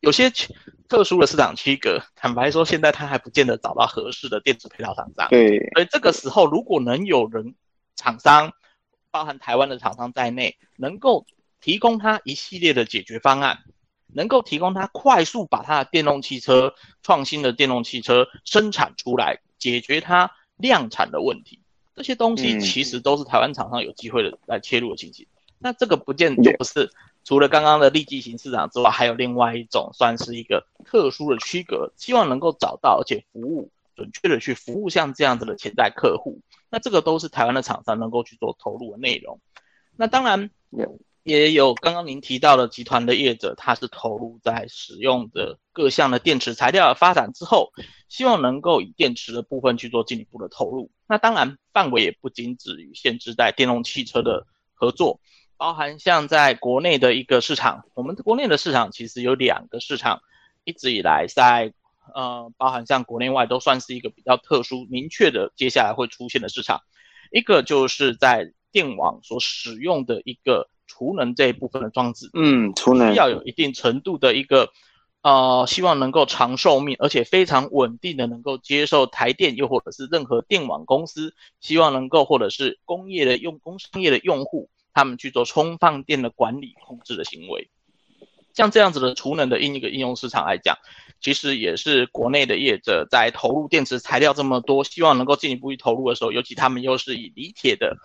[0.00, 0.30] 有些
[0.88, 5.28] 特殊的市场区隔，坦白说，现在他还不见得找到合适的电子配套厂商。
[5.30, 7.54] 对，所以这个时候，如果能有人
[7.96, 8.52] 厂商，
[9.10, 11.26] 包含台湾的厂商在内，能够
[11.60, 13.60] 提供他一系列的解决方案，
[14.12, 21.62] 能够提供他快速把他的电动汽车创新的电动汽车生产出来，解决他量产的问题，
[21.94, 25.26] 这些东西其实都是台湾厂商有机会的来切入的情形。
[25.26, 26.90] 嗯、那这个不见就不是。
[27.24, 36.40] 除了刚刚的利基型市场之外，还有另外一种算是一个特殊的区隔，希望能够找到而且服务准确的去服务像这样子的潜在客户。
[36.68, 39.40] 那这个都是台湾的厂商能够去做投入的内容。
[39.96, 40.50] 那当然
[41.22, 47.70] 也有刚刚您提到的集团的业者，他是投入在使用的各项的电池材料的发展之后，
[48.08, 50.90] 希望能够以电池的部分去做进一步的投入。
[51.06, 55.20] 那当然范围也不仅止于限制在电动汽车的合作。
[55.56, 60.20] 包含像在国内的一个市场，我们国内的市场其实有两个市场，
[60.64, 61.72] 一直以来在
[62.14, 66.80] 呃，包含像国内外都算是一个比较特殊、明确的接下来会出现的市场。
[67.30, 74.70] 一个就是在电网所使用的一个储能这一部分的装置，嗯，储能要有一定程度的一个
[75.22, 84.68] 呃，希望能够长寿命，而且非常稳定的能够接受台电又或者是任何电网公司，希望能够或者是工业的用工商业的用户。
[84.94, 87.70] 他们去做充放电的管理控制的行为，
[88.52, 90.76] 像这样子的储能的应一个应用市场来讲，
[91.20, 97.96] 其实也是国内的业者在投入电池材料这么多，希望能够进一步去投入的时候，尤其他们又是以锂铁的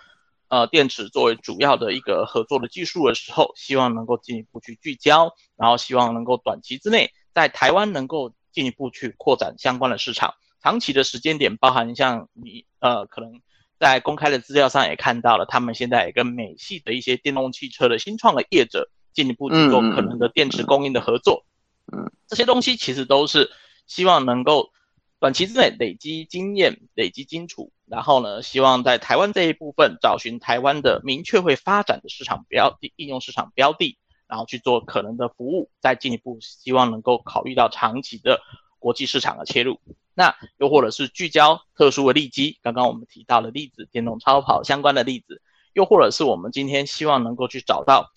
[0.48, 13.42] 呃电池作为主要的一个合作的技术的时候，希望能够进一步去聚焦，然后希望能够短期之内在台湾能够进一步去扩展相关的市场，长期的时间点包含像你呃可能。
[13.80, 21.46] 在公开的资料上也看到了，他们现在也跟美系的一些电动汽车的新创的业者进一步去做可能的电池供应的合作。
[21.92, 23.52] 嗯，这些东西其实都是
[23.86, 24.72] 希望能够
[25.20, 33.98] 短期之内累积经验、累积基础，然后呢，希望在台湾这一部分找寻台湾的明确会发展的市场标的、应用市场标的，
[34.28, 38.42] 然后去做可能的服务，再进一步希望能够考虑到长期的
[38.80, 39.80] 国际市场的切入。
[40.18, 45.44] 那又或者是聚焦特殊的利基，刚刚我们提到的例子，电动超跑相关的例子，
[45.74, 48.10] 又或者是我们今天希望能够去找到，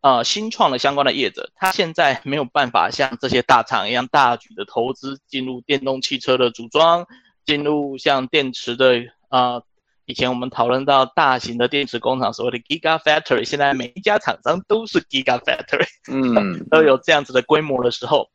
[0.00, 7.06] 呃，新创的相关的业者，他现在没有办法像这些大厂一样大举的投资进入电动汽车的组装，
[7.46, 9.62] 进入像电池的呃
[10.06, 18.28] 以前我们讨论到大型的电池工厂，所谓的 Gigafactory，现在每一家厂商都是 Gigafactory，嗯， 都有这样子的规模的时候，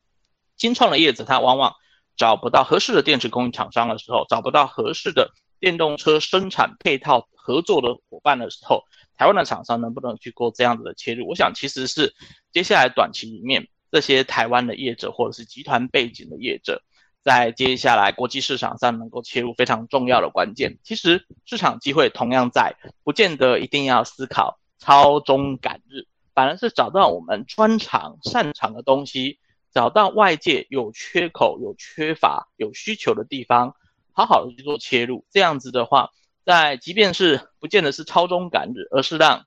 [0.56, 1.74] 新创的业者他往往
[2.20, 8.84] 找不到合适的电池供应厂商的时候，找不到合适的电动车生产配套合作的伙伴的时候，
[9.16, 11.26] 台湾的厂商能不能去过这样子的切入？
[11.26, 12.12] 我想其实是
[12.52, 16.82] 接下来短期里面这些台湾的业者或者是集团背景的业者。
[17.22, 26.04] 在接下来国际市场上能够切入非常重要的关键，其实市场机会同样在，不见得一定要思考超中赶日，
[26.34, 29.38] 反而是找到我们专长擅长的东西，
[29.72, 33.76] 找到外界有缺口、有缺乏、有需求的地方，
[34.12, 35.24] 好好的去做切入。
[35.30, 36.10] 这样子的话，
[36.44, 39.46] 在即便是不见得是超中赶日，而是让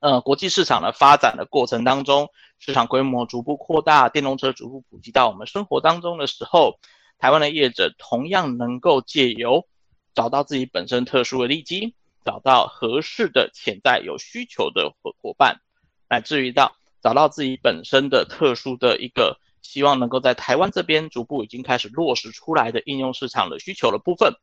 [0.00, 6.78] 呃国际市场的发展的过程当中，市场规模逐步扩大，电动车逐步普及到我们生活当中的时候，
[7.18, 9.66] 台湾的业者同样能够借由
[10.14, 11.94] 找到自己本身特殊的利基，
[12.24, 15.60] 找到合适的潜在有需求的伙伙伴，
[16.08, 24.34] 乃至于到找到自己本身的特殊的一个希望能够在台湾这边逐步已经开始落实出来的应用市场的需求的部分，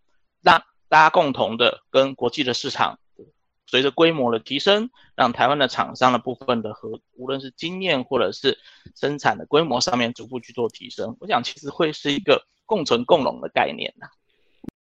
[0.44, 3.00] 让大家共同的跟国际的市场。
[3.72, 8.58] 随着规模的提升，让台湾的厂商的部分的和无论是经验或者是
[8.96, 14.08] 生产的规模上面逐步去做提升，我想其实会是一个共存共荣的概念呐。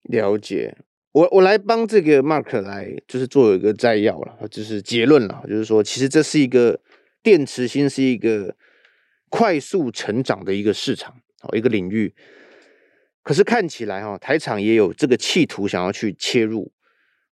[0.02, 0.76] 了解，
[1.12, 6.78] 我我来帮这个 Mark 来就是做一个摘要了，就是结论了，就是说其实这是一个
[7.24, 8.54] 电池芯是一个
[9.28, 11.12] 快速成长的一个市场，
[11.42, 12.14] 哦一个领域。
[13.22, 16.70] 可是看起来哈，台厂也有这个企图想要去切入。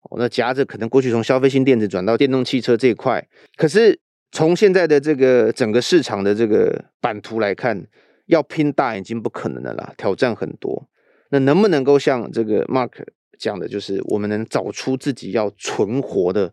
[0.04, 3.24] 哦，那夹着可能过去从消费性电子转到电动汽车这一块，
[3.56, 4.00] 可是
[4.32, 7.86] 从现在的这个整个市场的这个版图来看，
[8.26, 10.88] 要拼大已经不可能了啦，挑战很多。
[11.28, 12.90] 那能不能够像这个 Mark
[13.38, 16.52] 讲的，就是我们能找出自己要存活的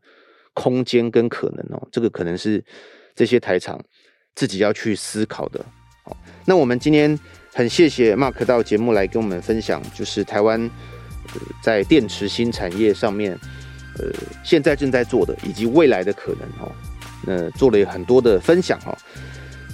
[0.54, 1.88] 空间跟可能哦？
[1.92, 2.64] 这个可能是
[3.20, 3.78] 这些台厂
[4.34, 5.59] 自己要去思考的。
[6.05, 6.15] 好，
[6.45, 7.20] 那我们今天
[7.53, 10.70] 很谢谢 Mark 到节目来跟我们分享，就是台湾。
[11.61, 13.38] 在电池新产业上面，
[13.99, 14.05] 呃，
[14.43, 16.72] 现在正在做的以及未来的可能哦，
[17.22, 18.97] 那做了很多的分享哦。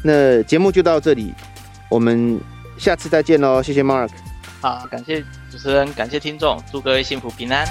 [0.03, 1.33] 那节目就到这里，
[1.89, 2.37] 我们
[2.77, 4.09] 下次再见喽，谢谢 Mark。
[4.59, 7.65] 好，感谢主持人，感谢听众，祝各位幸福平安。